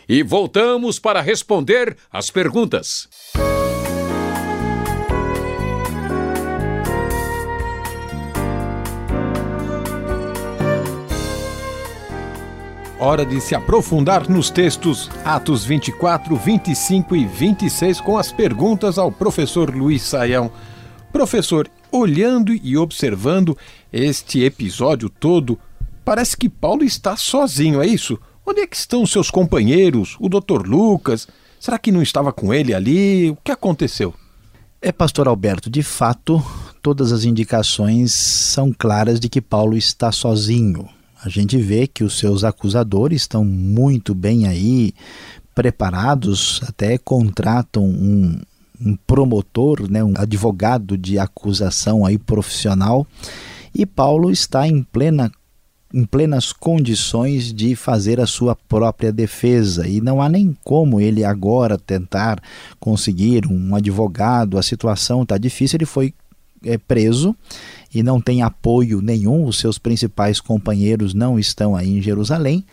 E 0.07 0.23
voltamos 0.23 0.97
para 0.99 1.19
responder 1.21 1.97
as 2.11 2.31
perguntas. 2.31 3.07
Hora 13.01 13.25
de 13.25 13.39
se 13.39 13.55
aprofundar 13.55 14.29
nos 14.29 14.49
textos 14.49 15.09
Atos 15.23 15.63
24, 15.63 16.35
25 16.35 17.15
e 17.15 17.25
26 17.25 18.01
com 18.01 18.17
as 18.17 18.29
perguntas 18.29 18.97
ao 18.97 19.09
professor 19.09 19.73
Luiz 19.73 20.01
Saião. 20.01 20.51
Professor, 21.09 21.69
olhando 21.89 22.53
e 22.53 22.75
observando 22.75 23.57
este 23.91 24.43
episódio 24.43 25.09
todo, 25.09 25.57
parece 26.03 26.35
que 26.35 26.49
Paulo 26.49 26.83
está 26.83 27.15
sozinho, 27.15 27.81
é 27.81 27.87
isso? 27.87 28.19
Onde 28.45 28.59
é 28.59 28.67
que 28.67 28.75
estão 28.75 29.05
seus 29.05 29.31
companheiros, 29.31 30.17
o 30.19 30.27
Dr. 30.27 30.67
Lucas? 30.67 31.25
Será 31.57 31.79
que 31.79 31.93
não 31.93 32.01
estava 32.01 32.33
com 32.33 32.53
ele 32.53 32.73
ali? 32.73 33.29
O 33.29 33.37
que 33.41 33.51
aconteceu? 33.53 34.13
É, 34.81 34.91
pastor 34.91 35.29
Alberto, 35.29 35.69
de 35.69 35.83
fato, 35.83 36.43
todas 36.81 37.13
as 37.13 37.23
indicações 37.23 38.13
são 38.13 38.75
claras 38.77 39.21
de 39.21 39.29
que 39.29 39.39
Paulo 39.39 39.77
está 39.77 40.11
sozinho. 40.11 40.98
A 41.23 41.27
gente 41.29 41.57
vê 41.57 41.85
que 41.85 42.03
os 42.03 42.17
seus 42.17 42.43
acusadores 42.43 43.23
estão 43.23 43.43
muito 43.43 44.15
bem 44.15 44.47
aí 44.47 44.93
preparados, 45.53 46.61
até 46.63 46.97
contratam 46.97 47.83
um, 47.83 48.39
um 48.79 48.95
promotor, 48.95 49.91
né, 49.91 50.01
um 50.01 50.13
advogado 50.15 50.97
de 50.97 51.19
acusação 51.19 52.05
aí 52.05 52.17
profissional, 52.17 53.05
e 53.75 53.85
Paulo 53.85 54.31
está 54.31 54.67
em 54.67 54.81
plena 54.81 55.29
em 55.91 56.05
plenas 56.05 56.53
condições 56.53 57.51
de 57.51 57.75
fazer 57.75 58.19
a 58.19 58.27
sua 58.27 58.55
própria 58.55 59.11
defesa 59.11 59.87
e 59.87 59.99
não 59.99 60.21
há 60.21 60.29
nem 60.29 60.55
como 60.63 61.01
ele 61.01 61.23
agora 61.23 61.79
tentar 61.79 62.39
conseguir 62.79 63.47
um 63.47 63.75
advogado. 63.75 64.59
A 64.59 64.61
situação 64.61 65.23
está 65.23 65.35
difícil. 65.35 65.77
Ele 65.77 65.87
foi 65.87 66.13
é, 66.63 66.77
preso 66.77 67.35
e 67.93 68.03
não 68.03 68.21
tem 68.21 68.41
apoio 68.41 69.01
nenhum. 69.01 69.45
Os 69.45 69.59
seus 69.59 69.77
principais 69.77 70.39
companheiros 70.39 71.13
não 71.13 71.39
estão 71.39 71.75
aí 71.75 71.97
em 71.97 72.01
Jerusalém 72.01 72.65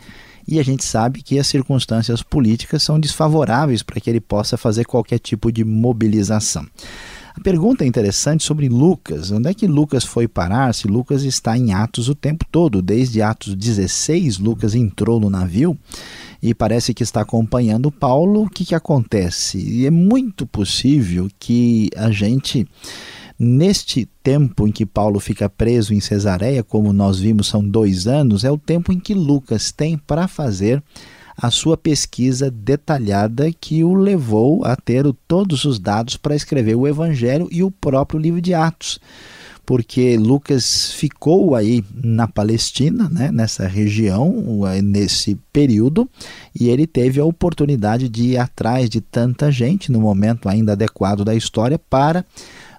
e 0.47 0.59
a 0.59 0.63
gente 0.63 0.85
sabe 0.85 1.21
que 1.21 1.37
as 1.37 1.47
circunstâncias 1.47 2.23
políticas 2.23 2.81
são 2.81 2.97
desfavoráveis 2.97 3.83
para 3.83 3.99
que 3.99 4.09
ele 4.09 4.21
possa 4.21 4.55
fazer 4.55 4.85
qualquer 4.85 5.19
tipo 5.19 5.51
de 5.51 5.65
mobilização. 5.65 6.65
A 7.35 7.39
pergunta 7.41 7.83
é 7.83 7.87
interessante 7.87 8.43
sobre 8.43 8.69
Lucas. 8.69 9.29
Onde 9.29 9.49
é 9.49 9.53
que 9.53 9.67
Lucas 9.67 10.03
foi 10.03 10.27
parar 10.27 10.73
se 10.73 10.87
Lucas 10.87 11.23
está 11.23 11.55
em 11.55 11.73
Atos 11.73 12.07
o 12.09 12.15
tempo 12.15 12.45
todo? 12.49 12.81
Desde 12.81 13.21
Atos 13.21 13.53
16, 13.53 14.39
Lucas 14.39 14.73
entrou 14.73 15.19
no 15.19 15.29
navio 15.29 15.77
e 16.41 16.53
parece 16.53 16.93
que 16.93 17.03
está 17.03 17.21
acompanhando 17.21 17.91
Paulo. 17.91 18.43
O 18.43 18.49
que, 18.49 18.65
que 18.65 18.73
acontece? 18.73 19.59
E 19.59 19.85
é 19.85 19.91
muito 19.91 20.47
possível 20.47 21.29
que 21.37 21.91
a 21.95 22.09
gente 22.09 22.65
Neste 23.39 24.07
tempo 24.23 24.67
em 24.67 24.71
que 24.71 24.85
Paulo 24.85 25.19
fica 25.19 25.47
preso 25.47 25.93
em 25.93 25.99
Cesareia, 25.99 26.63
como 26.63 26.91
nós 26.91 27.19
vimos 27.19 27.47
são 27.47 27.63
dois 27.63 28.07
anos, 28.07 28.43
é 28.43 28.49
o 28.49 28.57
tempo 28.57 28.91
em 28.91 28.99
que 28.99 29.13
Lucas 29.13 29.71
tem 29.71 29.95
para 29.95 30.27
fazer 30.27 30.81
a 31.37 31.51
sua 31.51 31.77
pesquisa 31.77 32.49
detalhada 32.49 33.51
que 33.51 33.83
o 33.83 33.93
levou 33.93 34.65
a 34.65 34.75
ter 34.75 35.05
todos 35.27 35.65
os 35.65 35.77
dados 35.77 36.17
para 36.17 36.35
escrever 36.35 36.75
o 36.75 36.87
Evangelho 36.87 37.47
e 37.51 37.63
o 37.63 37.69
próprio 37.69 38.19
livro 38.19 38.41
de 38.41 38.55
Atos. 38.55 38.99
Porque 39.67 40.15
Lucas 40.15 40.93
ficou 40.93 41.53
aí 41.53 41.83
na 41.93 42.25
Palestina, 42.25 43.09
né, 43.09 43.29
nessa 43.33 43.67
região, 43.67 44.61
nesse 44.81 45.35
período, 45.51 46.09
e 46.57 46.69
ele 46.69 46.87
teve 46.87 47.19
a 47.19 47.25
oportunidade 47.25 48.07
de 48.07 48.29
ir 48.29 48.37
atrás 48.37 48.89
de 48.89 49.01
tanta 49.01 49.51
gente, 49.51 49.91
no 49.91 49.99
momento 49.99 50.47
ainda 50.47 50.71
adequado 50.71 51.25
da 51.25 51.35
história, 51.35 51.77
para 51.77 52.23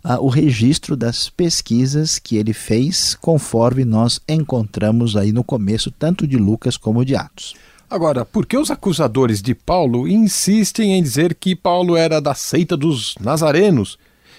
uh, 0.02 0.14
o 0.24 0.28
registro 0.28 0.96
das 0.96 1.28
pesquisas 1.28 2.18
que 2.18 2.38
ele 2.38 2.54
fez, 2.54 3.14
conforme 3.14 3.84
nós 3.84 4.18
encontramos 4.26 5.14
aí 5.14 5.30
no 5.30 5.44
começo, 5.44 5.90
tanto 5.90 6.26
de 6.26 6.38
Lucas 6.38 6.78
como 6.78 7.04
de 7.04 7.14
Atos. 7.14 7.54
Agora, 7.90 8.24
por 8.24 8.46
que 8.46 8.56
os 8.56 8.70
acusadores 8.70 9.42
de 9.42 9.54
Paulo 9.54 10.08
insistem 10.08 10.94
em 10.94 11.02
dizer 11.02 11.34
que 11.34 11.54
Paulo 11.54 11.96
era 11.96 12.18
da 12.18 12.34
seita 12.34 12.78
dos 12.78 13.14
nazarenos? 13.20 13.98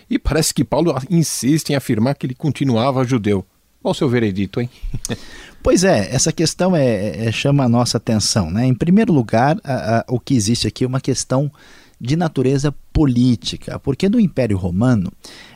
E 0.10 0.18
parece 0.18 0.54
que 0.54 0.64
Paulo 0.64 0.96
insiste 1.10 1.70
em 1.70 1.76
afirmar 1.76 2.16
que 2.16 2.26
ele 2.26 2.36
continuava 2.36 3.06
judeu. 3.06 3.46
Qual 3.82 3.92
o 3.92 3.96
seu 3.96 4.10
veredito, 4.10 4.60
hein? 4.60 4.70
Pois 5.62 5.84
é, 5.84 6.08
essa 6.16 6.32
questão 6.32 6.74
é, 6.74 7.26
é, 7.28 7.32
chama 7.34 7.66
a 7.66 7.70
nossa 7.70 7.98
atenção. 7.98 8.50
Né? 8.50 8.66
Em 8.66 8.74
primeiro 8.74 9.12
lugar, 9.12 9.60
a, 9.62 10.00
a, 10.00 10.06
o 10.08 10.18
que 10.18 10.34
existe 10.34 10.66
aqui 10.66 10.86
é 10.86 10.88
uma 10.88 11.02
questão 11.02 11.52
de 12.00 12.16
natureza 12.16 12.74
política, 12.94 13.78
porque 13.78 14.08
no 14.08 14.22
Império 14.22 14.58
Romano 14.58 15.12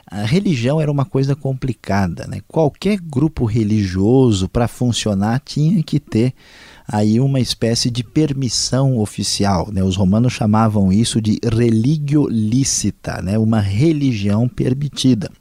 a 0.05 0.23
religião 0.23 0.81
era 0.81 0.91
uma 0.91 1.05
coisa 1.05 1.35
complicada. 1.35 2.27
Né? 2.27 2.41
Qualquer 2.47 2.99
grupo 2.99 3.45
religioso, 3.45 4.49
para 4.49 4.67
funcionar, 4.67 5.39
tinha 5.39 5.81
que 5.81 6.01
ter 6.01 6.33
aí 6.93 7.19
uma 7.19 7.39
espécie 7.39 7.89
de 7.89 8.03
permissão 8.03 8.99
oficial. 8.99 9.67
Né? 9.73 9.83
Os 9.83 9.95
romanos 9.95 10.31
chamavam 10.31 10.93
isso 10.93 11.19
de 11.19 11.39
religio 11.43 12.27
licita, 12.29 13.19
né? 13.19 13.35
uma 13.35 13.59
religião 13.59 14.47
permitida. 14.47 15.31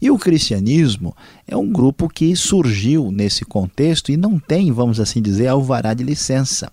E 0.00 0.10
o 0.10 0.18
cristianismo 0.18 1.14
é 1.46 1.54
um 1.54 1.70
grupo 1.70 2.08
que 2.08 2.34
surgiu 2.34 3.10
nesse 3.12 3.44
contexto 3.44 4.10
e 4.10 4.16
não 4.16 4.38
tem, 4.38 4.72
vamos 4.72 4.98
assim 4.98 5.20
dizer, 5.20 5.48
alvará 5.48 5.92
de 5.92 6.02
licença. 6.02 6.72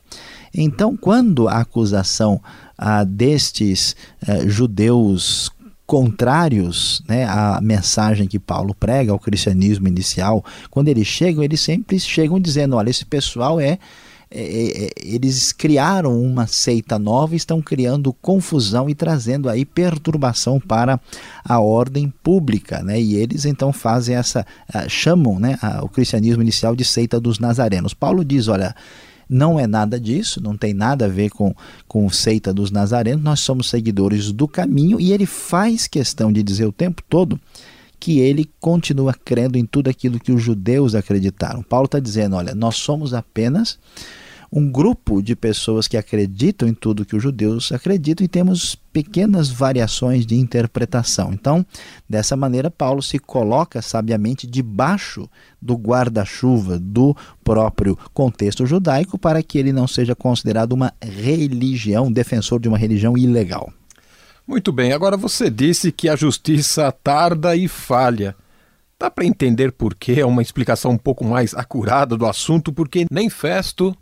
Então, 0.53 0.95
quando 0.95 1.49
a 1.49 1.59
acusação 1.59 2.41
ah, 2.77 3.03
destes 3.03 3.93
ah, 4.25 4.47
judeus 4.47 5.51
contrários 5.86 7.03
né, 7.07 7.25
à 7.25 7.59
mensagem 7.62 8.27
que 8.27 8.39
Paulo 8.39 8.73
prega, 8.73 9.12
ao 9.12 9.19
cristianismo 9.19 9.88
inicial, 9.88 10.43
quando 10.69 10.88
eles 10.88 11.07
chegam, 11.07 11.43
eles 11.43 11.59
sempre 11.59 11.99
chegam 11.99 12.39
dizendo: 12.39 12.75
olha, 12.75 12.89
esse 12.89 13.05
pessoal 13.05 13.59
é, 13.59 13.79
é, 14.33 14.41
é, 14.41 14.85
é 14.85 14.89
eles 15.03 15.51
criaram 15.51 16.19
uma 16.19 16.47
seita 16.47 16.97
nova, 16.97 17.35
estão 17.35 17.61
criando 17.61 18.11
confusão 18.13 18.89
e 18.89 18.95
trazendo 18.95 19.47
aí 19.47 19.63
perturbação 19.63 20.59
para 20.59 20.99
a 21.45 21.59
ordem 21.59 22.11
pública, 22.23 22.81
né? 22.81 22.99
E 22.99 23.15
eles 23.15 23.45
então 23.45 23.71
fazem 23.71 24.15
essa, 24.15 24.45
uh, 24.73 24.89
chamam, 24.89 25.39
né, 25.39 25.57
uh, 25.61 25.85
o 25.85 25.89
cristianismo 25.89 26.41
inicial 26.41 26.75
de 26.75 26.83
seita 26.83 27.19
dos 27.19 27.37
nazarenos. 27.37 27.93
Paulo 27.93 28.25
diz, 28.25 28.47
olha, 28.47 28.75
não 29.29 29.59
é 29.59 29.67
nada 29.67 29.99
disso, 29.99 30.41
não 30.41 30.57
tem 30.57 30.73
nada 30.73 31.05
a 31.05 31.09
ver 31.09 31.29
com, 31.29 31.55
com 31.87 32.09
seita 32.09 32.53
dos 32.53 32.71
nazarenos, 32.71 33.23
nós 33.23 33.39
somos 33.39 33.69
seguidores 33.69 34.31
do 34.31 34.47
caminho 34.47 34.99
e 34.99 35.11
ele 35.11 35.25
faz 35.25 35.87
questão 35.87 36.31
de 36.31 36.41
dizer 36.43 36.65
o 36.65 36.71
tempo 36.71 37.01
todo 37.07 37.39
que 37.99 38.19
ele 38.19 38.49
continua 38.59 39.13
crendo 39.13 39.57
em 39.57 39.65
tudo 39.65 39.89
aquilo 39.89 40.19
que 40.19 40.33
os 40.33 40.43
judeus 40.43 40.93
acreditaram. 40.93 41.63
Paulo 41.63 41.85
está 41.85 41.99
dizendo: 41.99 42.35
olha, 42.35 42.53
nós 42.53 42.75
somos 42.75 43.13
apenas 43.13 43.79
um 44.55 44.71
grupo 44.71 45.19
de 45.19 45.35
pessoas 45.35 45.87
que 45.87 45.97
acreditam 45.97 46.67
em 46.67 46.75
tudo 46.75 47.03
que 47.03 47.15
os 47.15 47.23
judeus 47.23 47.71
acreditam 47.71 48.23
e 48.23 48.27
temos 48.27 48.75
pequenas 48.75 49.49
variações 49.49 50.27
de 50.27 50.35
interpretação. 50.35 51.33
Então, 51.33 51.65
dessa 52.07 52.35
maneira, 52.35 52.69
Paulo 52.69 53.01
se 53.01 53.17
coloca 53.17 53.81
sabiamente 53.81 54.45
debaixo 54.45 55.27
do 55.59 55.73
guarda-chuva 55.73 56.77
do 56.77 57.17
próprio 57.43 57.97
contexto 58.13 58.63
judaico 58.67 59.17
para 59.17 59.41
que 59.41 59.57
ele 59.57 59.73
não 59.73 59.87
seja 59.87 60.13
considerado 60.13 60.73
uma 60.73 60.93
religião, 61.01 62.11
defensor 62.11 62.59
de 62.59 62.69
uma 62.69 62.77
religião 62.77 63.17
ilegal. 63.17 63.73
Muito 64.47 64.71
bem, 64.71 64.93
agora 64.93 65.17
você 65.17 65.49
disse 65.49 65.91
que 65.91 66.07
a 66.07 66.15
justiça 66.15 66.91
tarda 66.91 67.55
e 67.55 67.67
falha. 67.67 68.35
Dá 68.99 69.09
para 69.09 69.25
entender 69.25 69.71
por 69.71 69.95
que 69.95 70.21
é 70.21 70.25
uma 70.25 70.41
explicação 70.41 70.91
um 70.91 70.97
pouco 70.97 71.25
mais 71.25 71.53
acurada 71.53 72.15
do 72.15 72.25
assunto, 72.25 72.71
porque 72.71 73.05
nem 73.11 73.29
Festo 73.29 73.93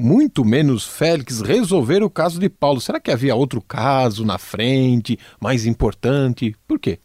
muito 0.00 0.44
menos 0.44 0.86
Félix 0.86 1.42
resolver 1.42 2.02
o 2.02 2.08
caso 2.08 2.40
de 2.40 2.48
Paulo. 2.48 2.80
Será 2.80 2.98
que 2.98 3.10
havia 3.10 3.34
outro 3.34 3.60
caso 3.60 4.24
na 4.24 4.38
frente, 4.38 5.18
mais 5.38 5.66
importante? 5.66 6.56
Por 6.66 6.78
quê? 6.78 6.98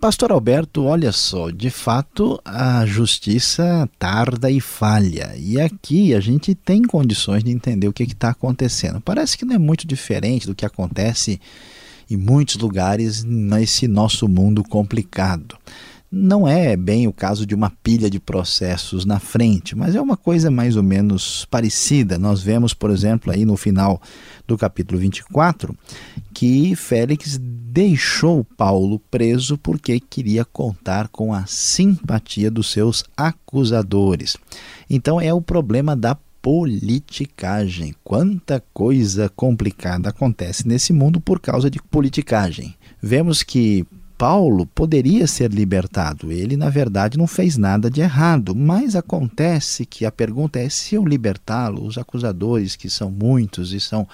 Pastor 0.00 0.32
Alberto, 0.32 0.84
olha 0.84 1.12
só, 1.12 1.50
de 1.50 1.70
fato 1.70 2.40
a 2.44 2.84
justiça 2.86 3.88
tarda 3.98 4.50
e 4.50 4.60
falha. 4.60 5.34
E 5.36 5.60
aqui 5.60 6.14
a 6.14 6.20
gente 6.20 6.54
tem 6.54 6.82
condições 6.82 7.44
de 7.44 7.50
entender 7.50 7.86
o 7.86 7.92
que 7.92 8.02
está 8.02 8.30
acontecendo. 8.30 9.00
Parece 9.00 9.38
que 9.38 9.44
não 9.44 9.54
é 9.54 9.58
muito 9.58 9.86
diferente 9.86 10.46
do 10.46 10.54
que 10.54 10.66
acontece 10.66 11.40
em 12.10 12.16
muitos 12.16 12.56
lugares 12.56 13.22
nesse 13.22 13.86
nosso 13.86 14.26
mundo 14.26 14.64
complicado 14.64 15.56
não 16.10 16.48
é 16.48 16.76
bem 16.76 17.06
o 17.06 17.12
caso 17.12 17.46
de 17.46 17.54
uma 17.54 17.70
pilha 17.70 18.10
de 18.10 18.18
processos 18.18 19.04
na 19.04 19.20
frente, 19.20 19.76
mas 19.76 19.94
é 19.94 20.00
uma 20.00 20.16
coisa 20.16 20.50
mais 20.50 20.74
ou 20.74 20.82
menos 20.82 21.44
parecida. 21.44 22.18
Nós 22.18 22.42
vemos, 22.42 22.74
por 22.74 22.90
exemplo, 22.90 23.32
aí 23.32 23.44
no 23.44 23.56
final 23.56 24.02
do 24.46 24.58
capítulo 24.58 24.98
24, 24.98 25.76
que 26.34 26.74
Félix 26.74 27.38
deixou 27.40 28.42
Paulo 28.42 28.98
preso 29.10 29.56
porque 29.56 30.00
queria 30.00 30.44
contar 30.44 31.06
com 31.08 31.32
a 31.32 31.46
simpatia 31.46 32.50
dos 32.50 32.70
seus 32.72 33.04
acusadores. 33.16 34.36
Então 34.88 35.20
é 35.20 35.32
o 35.32 35.40
problema 35.40 35.94
da 35.94 36.16
politicagem. 36.42 37.94
Quanta 38.02 38.62
coisa 38.74 39.28
complicada 39.28 40.08
acontece 40.08 40.66
nesse 40.66 40.92
mundo 40.92 41.20
por 41.20 41.38
causa 41.38 41.70
de 41.70 41.80
politicagem. 41.80 42.74
Vemos 43.00 43.44
que 43.44 43.86
Paulo 44.20 44.66
poderia 44.66 45.26
ser 45.26 45.50
libertado. 45.50 46.30
Ele, 46.30 46.54
na 46.54 46.68
verdade, 46.68 47.16
não 47.16 47.26
fez 47.26 47.56
nada 47.56 47.90
de 47.90 48.02
errado. 48.02 48.54
Mas 48.54 48.94
acontece 48.94 49.86
que 49.86 50.04
a 50.04 50.12
pergunta 50.12 50.58
é: 50.58 50.68
se 50.68 50.94
eu 50.94 51.06
libertá-lo, 51.06 51.86
os 51.86 51.96
acusadores, 51.96 52.76
que 52.76 52.90
são 52.90 53.10
muitos 53.10 53.72
e 53.72 53.80
são 53.80 54.06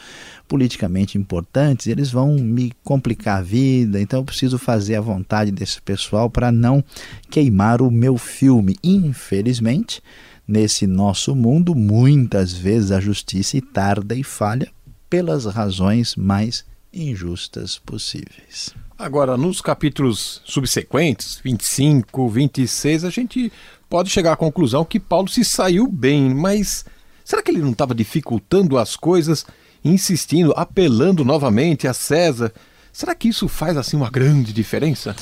politicamente 0.46 1.18
importantes, 1.18 1.88
eles 1.88 2.08
vão 2.08 2.36
me 2.36 2.72
complicar 2.84 3.38
a 3.38 3.42
vida. 3.42 4.00
Então 4.00 4.20
eu 4.20 4.24
preciso 4.24 4.58
fazer 4.58 4.94
a 4.94 5.00
vontade 5.00 5.50
desse 5.50 5.82
pessoal 5.82 6.30
para 6.30 6.52
não 6.52 6.84
queimar 7.28 7.82
o 7.82 7.90
meu 7.90 8.16
filme. 8.16 8.76
Infelizmente, 8.84 10.00
nesse 10.46 10.86
nosso 10.86 11.34
mundo, 11.34 11.74
muitas 11.74 12.52
vezes 12.52 12.92
a 12.92 13.00
justiça 13.00 13.60
tarda 13.72 14.14
e 14.14 14.22
falha 14.22 14.68
pelas 15.10 15.46
razões 15.46 16.14
mais 16.14 16.64
injustas 16.94 17.76
possíveis. 17.76 18.85
Agora, 18.98 19.36
nos 19.36 19.60
capítulos 19.60 20.40
subsequentes, 20.42 21.38
25, 21.44 22.28
26, 22.30 23.04
a 23.04 23.10
gente 23.10 23.52
pode 23.90 24.08
chegar 24.08 24.32
à 24.32 24.36
conclusão 24.36 24.86
que 24.86 24.98
Paulo 24.98 25.28
se 25.28 25.44
saiu 25.44 25.86
bem, 25.86 26.34
mas 26.34 26.82
será 27.22 27.42
que 27.42 27.50
ele 27.50 27.60
não 27.60 27.72
estava 27.72 27.94
dificultando 27.94 28.78
as 28.78 28.96
coisas, 28.96 29.44
insistindo, 29.84 30.54
apelando 30.56 31.26
novamente 31.26 31.86
a 31.86 31.92
César? 31.92 32.50
Será 32.90 33.14
que 33.14 33.28
isso 33.28 33.48
faz 33.48 33.76
assim 33.76 33.98
uma 33.98 34.08
grande 34.08 34.50
diferença? 34.50 35.14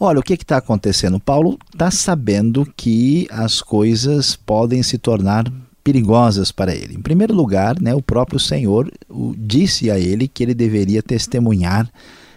Olha, 0.00 0.20
o 0.20 0.22
que 0.22 0.32
está 0.32 0.56
acontecendo? 0.56 1.20
Paulo 1.20 1.58
está 1.70 1.90
sabendo 1.90 2.66
que 2.74 3.28
as 3.30 3.60
coisas 3.60 4.36
podem 4.36 4.82
se 4.82 4.96
tornar 4.96 5.44
perigosas 5.84 6.50
para 6.50 6.74
ele. 6.74 6.94
Em 6.94 7.02
primeiro 7.02 7.34
lugar, 7.34 7.78
né, 7.78 7.94
o 7.94 8.00
próprio 8.00 8.40
Senhor 8.40 8.90
disse 9.36 9.90
a 9.90 9.98
ele 9.98 10.26
que 10.26 10.42
ele 10.42 10.54
deveria 10.54 11.02
testemunhar 11.02 11.90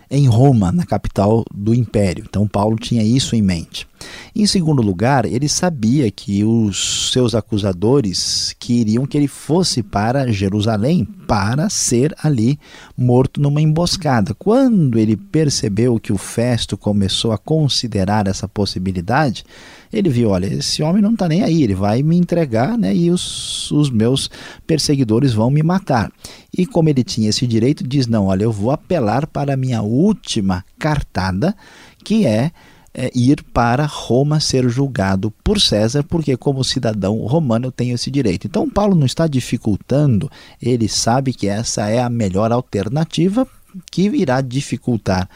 em 0.09 0.27
Roma, 0.27 0.71
na 0.71 0.85
capital 0.85 1.45
do 1.53 1.73
império. 1.73 2.25
Então, 2.27 2.47
Paulo 2.47 2.77
tinha 2.77 3.03
isso 3.03 3.35
em 3.35 3.41
mente. 3.41 3.87
Em 4.35 4.45
segundo 4.45 4.81
lugar, 4.81 5.25
ele 5.25 5.47
sabia 5.49 6.09
que 6.09 6.43
os 6.43 7.11
seus 7.11 7.35
acusadores 7.35 8.55
queriam 8.57 9.05
que 9.05 9.17
ele 9.17 9.27
fosse 9.27 9.83
para 9.83 10.31
Jerusalém 10.31 11.05
para 11.27 11.69
ser 11.69 12.15
ali 12.23 12.57
morto 12.97 13.41
numa 13.41 13.61
emboscada. 13.61 14.33
Quando 14.33 14.97
ele 14.97 15.15
percebeu 15.15 15.99
que 15.99 16.13
o 16.13 16.17
Festo 16.17 16.77
começou 16.77 17.31
a 17.31 17.37
considerar 17.37 18.27
essa 18.27 18.47
possibilidade, 18.47 19.43
ele 19.91 20.09
viu: 20.09 20.29
olha, 20.29 20.45
esse 20.47 20.81
homem 20.83 21.01
não 21.01 21.13
está 21.13 21.27
nem 21.27 21.43
aí, 21.43 21.63
ele 21.63 21.75
vai 21.75 22.03
me 22.03 22.17
entregar 22.17 22.77
né, 22.77 22.95
e 22.95 23.11
os, 23.11 23.71
os 23.71 23.89
meus 23.89 24.29
perseguidores 24.65 25.33
vão 25.33 25.49
me 25.49 25.63
matar. 25.63 26.11
E 26.55 26.65
como 26.65 26.89
ele 26.89 27.03
tinha 27.03 27.29
esse 27.29 27.45
direito, 27.47 27.87
diz: 27.87 28.07
não, 28.07 28.27
olha, 28.27 28.43
eu 28.43 28.51
vou 28.51 28.71
apelar 28.71 29.27
para 29.27 29.53
a 29.53 29.57
minha 29.57 29.81
última 29.81 30.63
cartada, 30.77 31.55
que 32.03 32.25
é 32.25 32.51
é, 32.93 33.11
ir 33.13 33.43
para 33.53 33.85
Roma 33.85 34.39
ser 34.39 34.67
julgado 34.69 35.31
por 35.43 35.59
César, 35.59 36.03
porque 36.03 36.35
como 36.35 36.63
cidadão 36.63 37.17
romano 37.19 37.67
eu 37.67 37.71
tenho 37.71 37.95
esse 37.95 38.09
direito. 38.09 38.47
Então 38.47 38.69
Paulo 38.69 38.95
não 38.95 39.05
está 39.05 39.27
dificultando, 39.27 40.29
ele 40.61 40.87
sabe 40.87 41.33
que 41.33 41.47
essa 41.47 41.87
é 41.87 42.01
a 42.01 42.09
melhor 42.09 42.51
alternativa 42.51 43.47
que 43.91 44.01
irá 44.09 44.41
dificultar 44.41 45.29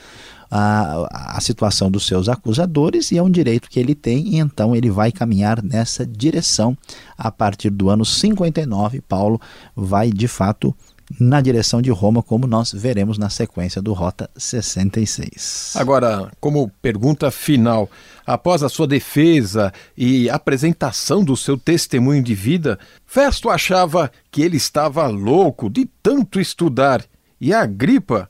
a, 0.55 1.37
a 1.37 1.41
situação 1.41 1.89
dos 1.89 2.05
seus 2.05 2.29
acusadores 2.29 3.11
e 3.11 3.17
é 3.17 3.23
um 3.23 3.29
direito 3.29 3.67
que 3.67 3.79
ele 3.79 3.95
tem, 3.95 4.35
e 4.35 4.37
então 4.37 4.75
ele 4.75 4.91
vai 4.91 5.11
caminhar 5.11 5.63
nessa 5.63 6.05
direção. 6.05 6.77
A 7.17 7.31
partir 7.31 7.71
do 7.71 7.89
ano 7.89 8.05
59, 8.05 9.01
Paulo 9.01 9.41
vai 9.75 10.11
de 10.11 10.27
fato 10.27 10.75
na 11.19 11.41
direção 11.41 11.81
de 11.81 11.89
Roma, 11.89 12.21
como 12.21 12.45
nós 12.45 12.71
veremos 12.71 13.17
na 13.17 13.31
sequência 13.31 13.81
do 13.81 13.93
Rota 13.93 14.29
66. 14.37 15.73
Agora, 15.75 16.31
como 16.39 16.69
pergunta 16.81 17.31
final, 17.31 17.89
após 18.23 18.61
a 18.61 18.69
sua 18.69 18.85
defesa 18.85 19.73
e 19.97 20.29
apresentação 20.29 21.23
do 21.23 21.35
seu 21.35 21.57
testemunho 21.57 22.21
de 22.21 22.35
vida, 22.35 22.77
Festo 23.07 23.49
achava 23.49 24.11
que 24.29 24.43
ele 24.43 24.57
estava 24.57 25.07
louco 25.07 25.67
de 25.67 25.89
tanto 26.01 26.39
estudar 26.39 27.03
e 27.41 27.51
a 27.51 27.65
gripa 27.65 28.29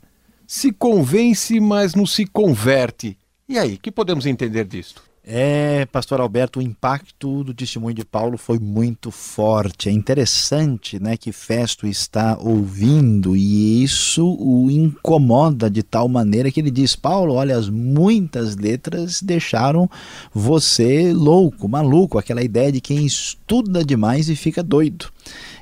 se 0.53 0.71
convence, 0.71 1.59
mas 1.59 1.95
não 1.95 2.05
se 2.05 2.27
converte. 2.27 3.17
E 3.49 3.57
aí, 3.57 3.75
que 3.75 3.91
podemos 3.91 4.27
entender 4.27 4.65
disto? 4.65 5.01
É, 5.25 5.87
pastor 5.87 6.21
Alberto, 6.21 6.59
o 6.59 6.61
impacto 6.61 7.43
do 7.43 7.55
testemunho 7.55 7.95
de 7.95 8.05
Paulo 8.05 8.37
foi 8.37 8.59
muito 8.59 9.09
forte. 9.09 9.89
É 9.89 9.91
interessante, 9.91 11.01
né, 11.01 11.17
que 11.17 11.31
Festo 11.31 11.87
está 11.87 12.37
ouvindo 12.37 13.35
e 13.35 13.81
isso 13.81 14.27
o 14.39 14.69
incomoda 14.69 15.71
de 15.71 15.81
tal 15.81 16.07
maneira 16.07 16.51
que 16.51 16.59
ele 16.59 16.69
diz: 16.69 16.95
"Paulo, 16.95 17.33
olha, 17.33 17.57
as 17.57 17.67
muitas 17.67 18.55
letras 18.55 19.23
deixaram 19.23 19.89
você 20.31 21.11
louco, 21.13 21.67
maluco, 21.67 22.19
aquela 22.19 22.43
ideia 22.43 22.71
de 22.71 22.79
quem 22.79 23.03
estuda 23.05 23.83
demais 23.83 24.29
e 24.29 24.35
fica 24.35 24.61
doido". 24.61 25.07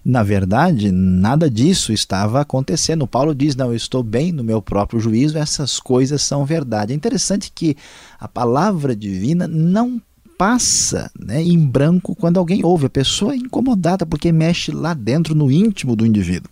Na 0.04 0.24
verdade, 0.24 0.92
nada 0.92 1.50
disso 1.50 1.94
estava 1.94 2.42
acontecendo. 2.42 3.06
Paulo 3.06 3.36
diz: 3.36 3.56
Não, 3.56 3.68
eu 3.68 3.76
estou 3.76 4.02
bem 4.02 4.32
no 4.32 4.44
meu 4.44 4.62
próprio 4.62 5.00
juízo, 5.00 5.38
essas 5.38 5.80
coisas 5.80 6.24
são 6.24 6.44
verdade. 6.44 6.92
É 6.92 6.96
interessante 6.96 7.52
que 7.54 7.78
a 8.20 8.28
palavra 8.28 8.96
divina 8.96 9.48
não 9.48 10.02
passa 10.42 11.12
né, 11.20 11.40
em 11.40 11.60
branco 11.60 12.16
quando 12.16 12.40
alguém 12.40 12.66
ouve. 12.66 12.88
A 12.88 12.90
pessoa 12.90 13.34
é 13.34 13.38
incomodada 13.38 14.08
porque 14.08 14.32
mexe 14.32 14.72
lá 14.72 14.92
dentro, 14.92 15.36
no 15.36 15.52
íntimo 15.52 15.96
do 15.96 16.04
indivíduo. 16.04 16.50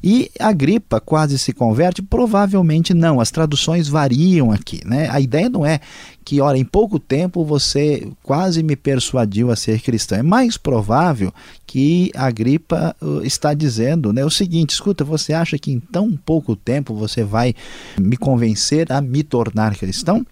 E 0.00 0.30
a 0.38 0.52
gripa 0.52 1.00
quase 1.00 1.36
se 1.36 1.52
converte? 1.52 2.00
Provavelmente 2.00 2.94
não. 2.94 3.20
As 3.20 3.32
traduções 3.32 3.88
variam 3.88 4.52
aqui. 4.52 4.82
Né? 4.86 5.08
A 5.10 5.18
ideia 5.18 5.48
não 5.48 5.66
é 5.66 5.80
que, 6.24 6.40
olha, 6.40 6.58
em 6.58 6.64
pouco 6.64 7.00
tempo 7.00 7.44
você 7.44 8.06
quase 8.22 8.62
me 8.62 8.76
persuadiu 8.76 9.50
a 9.50 9.56
ser 9.56 9.80
cristão. 9.80 10.16
É 10.16 10.22
mais 10.22 10.56
provável 10.56 11.34
que 11.66 12.12
a 12.14 12.30
gripa 12.30 12.94
uh, 13.02 13.20
está 13.24 13.52
dizendo 13.52 14.12
né, 14.12 14.24
o 14.24 14.30
seguinte: 14.30 14.70
escuta, 14.70 15.02
você 15.02 15.32
acha 15.32 15.58
que 15.58 15.72
em 15.72 15.80
tão 15.80 16.16
pouco 16.16 16.54
tempo 16.54 16.94
você 16.94 17.24
vai 17.24 17.52
me 17.98 18.16
convencer 18.16 18.92
a 18.92 19.00
me 19.00 19.24
tornar 19.24 19.74
cristão? 19.74 20.24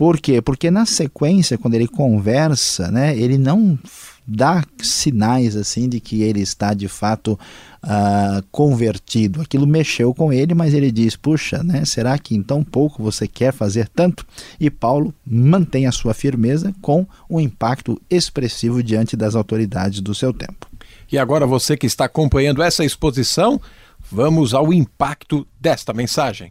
Por 0.00 0.18
quê? 0.18 0.40
Porque 0.40 0.70
na 0.70 0.86
sequência, 0.86 1.58
quando 1.58 1.74
ele 1.74 1.86
conversa, 1.86 2.90
né, 2.90 3.14
ele 3.14 3.36
não 3.36 3.78
dá 4.26 4.64
sinais 4.80 5.54
assim 5.54 5.90
de 5.90 6.00
que 6.00 6.22
ele 6.22 6.40
está 6.40 6.72
de 6.72 6.88
fato 6.88 7.38
uh, 7.84 8.42
convertido. 8.50 9.42
Aquilo 9.42 9.66
mexeu 9.66 10.14
com 10.14 10.32
ele, 10.32 10.54
mas 10.54 10.72
ele 10.72 10.90
diz: 10.90 11.16
puxa, 11.16 11.62
né, 11.62 11.84
será 11.84 12.16
que 12.16 12.34
em 12.34 12.42
tão 12.42 12.64
pouco 12.64 13.02
você 13.02 13.28
quer 13.28 13.52
fazer 13.52 13.90
tanto? 13.94 14.26
E 14.58 14.70
Paulo 14.70 15.12
mantém 15.22 15.84
a 15.84 15.92
sua 15.92 16.14
firmeza 16.14 16.74
com 16.80 17.06
um 17.28 17.38
impacto 17.38 18.00
expressivo 18.08 18.82
diante 18.82 19.14
das 19.18 19.34
autoridades 19.34 20.00
do 20.00 20.14
seu 20.14 20.32
tempo. 20.32 20.66
E 21.12 21.18
agora 21.18 21.46
você 21.46 21.76
que 21.76 21.86
está 21.86 22.06
acompanhando 22.06 22.62
essa 22.62 22.86
exposição, 22.86 23.60
vamos 24.10 24.54
ao 24.54 24.72
impacto 24.72 25.46
desta 25.60 25.92
mensagem. 25.92 26.50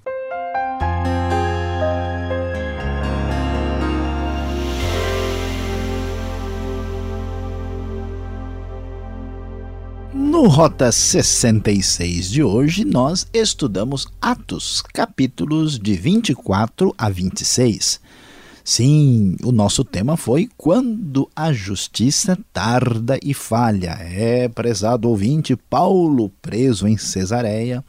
No 10.39 10.47
Rota 10.47 10.89
66 10.89 12.32
de 12.32 12.41
hoje, 12.41 12.86
nós 12.86 13.28
estudamos 13.34 14.08
Atos, 14.21 14.82
capítulos 14.82 15.78
de 15.78 15.95
24 15.95 16.95
a 16.97 17.10
26. 17.10 17.99
Sim, 18.63 19.36
o 19.43 19.52
nosso 19.52 19.84
tema 19.84 20.15
foi 20.15 20.49
Quando 20.56 21.30
a 21.36 21.52
Justiça 21.52 22.39
Tarda 22.54 23.19
e 23.21 23.34
Falha. 23.34 23.97
É, 23.99 24.47
prezado 24.47 25.10
ouvinte, 25.10 25.58
Paulo, 25.58 26.32
preso 26.41 26.88
em 26.88 26.95
Cesareia, 26.95 27.84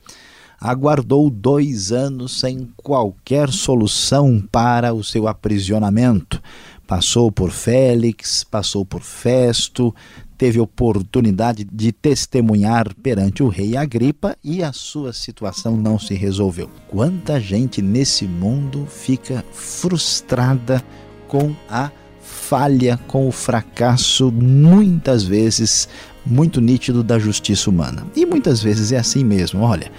aguardou 0.60 1.30
dois 1.30 1.92
anos 1.92 2.40
sem 2.40 2.68
qualquer 2.76 3.50
solução 3.50 4.42
para 4.50 4.92
o 4.92 5.04
seu 5.04 5.28
aprisionamento. 5.28 6.42
Passou 6.84 7.30
por 7.30 7.52
Félix, 7.52 8.42
passou 8.42 8.84
por 8.84 9.02
Festo, 9.02 9.94
teve 10.40 10.58
oportunidade 10.58 11.64
de 11.70 11.92
testemunhar 11.92 12.94
perante 13.02 13.42
o 13.42 13.48
rei 13.48 13.76
Agripa 13.76 14.34
e 14.42 14.62
a 14.62 14.72
sua 14.72 15.12
situação 15.12 15.76
não 15.76 15.98
se 15.98 16.14
resolveu. 16.14 16.70
Quanta 16.88 17.38
gente 17.38 17.82
nesse 17.82 18.24
mundo 18.24 18.86
fica 18.86 19.44
frustrada 19.52 20.82
com 21.28 21.54
a 21.68 21.90
falha, 22.22 22.98
com 23.06 23.28
o 23.28 23.30
fracasso, 23.30 24.32
muitas 24.32 25.24
vezes 25.24 25.86
muito 26.24 26.58
nítido 26.58 27.04
da 27.04 27.18
justiça 27.18 27.68
humana. 27.68 28.06
E 28.16 28.24
muitas 28.24 28.62
vezes 28.62 28.92
é 28.92 28.96
assim 28.96 29.22
mesmo, 29.22 29.60
olha. 29.60 29.92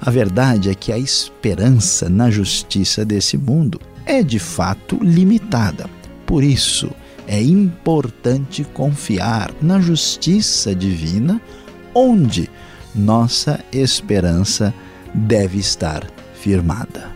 A 0.00 0.10
verdade 0.10 0.70
é 0.70 0.74
que 0.74 0.90
a 0.90 0.98
esperança 0.98 2.08
na 2.08 2.32
justiça 2.32 3.04
desse 3.04 3.38
mundo 3.38 3.80
é 4.04 4.24
de 4.24 4.40
fato 4.40 4.98
limitada. 5.00 5.88
Por 6.26 6.42
isso, 6.42 6.90
é 7.26 7.40
importante 7.40 8.64
confiar 8.64 9.50
na 9.60 9.80
justiça 9.80 10.74
divina, 10.74 11.40
onde 11.94 12.50
nossa 12.94 13.60
esperança 13.72 14.74
deve 15.14 15.58
estar 15.58 16.06
firmada. 16.34 17.12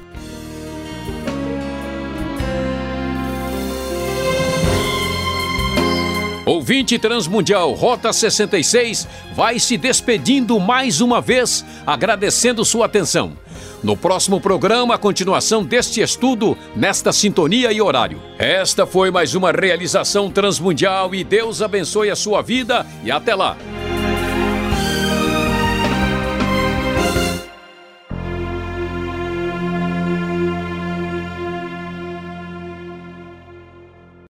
Ouvinte 6.49 6.99
Transmundial 6.99 7.75
Rota 7.75 8.11
66 8.11 9.07
vai 9.35 9.59
se 9.59 9.77
despedindo 9.77 10.59
mais 10.59 11.03
uma 11.03 11.21
vez, 11.21 11.62
agradecendo 11.87 12.64
sua 12.64 12.87
atenção. 12.87 13.37
No 13.83 13.97
próximo 13.97 14.41
programa, 14.41 14.95
a 14.95 14.99
continuação 14.99 15.64
deste 15.64 16.01
estudo 16.01 16.57
nesta 16.75 17.12
sintonia 17.12 17.73
e 17.73 17.81
horário. 17.81 18.21
Esta 18.38 18.87
foi 18.87 19.11
mais 19.11 19.35
uma 19.35 19.53
realização 19.53 20.31
transmundial 20.31 21.14
e 21.14 21.23
Deus 21.23 21.62
abençoe 21.62 22.11
a 22.11 22.17
sua 22.17 22.43
vida 22.43 22.85
e 23.05 23.11
até 23.11 23.35
lá. 23.35 23.57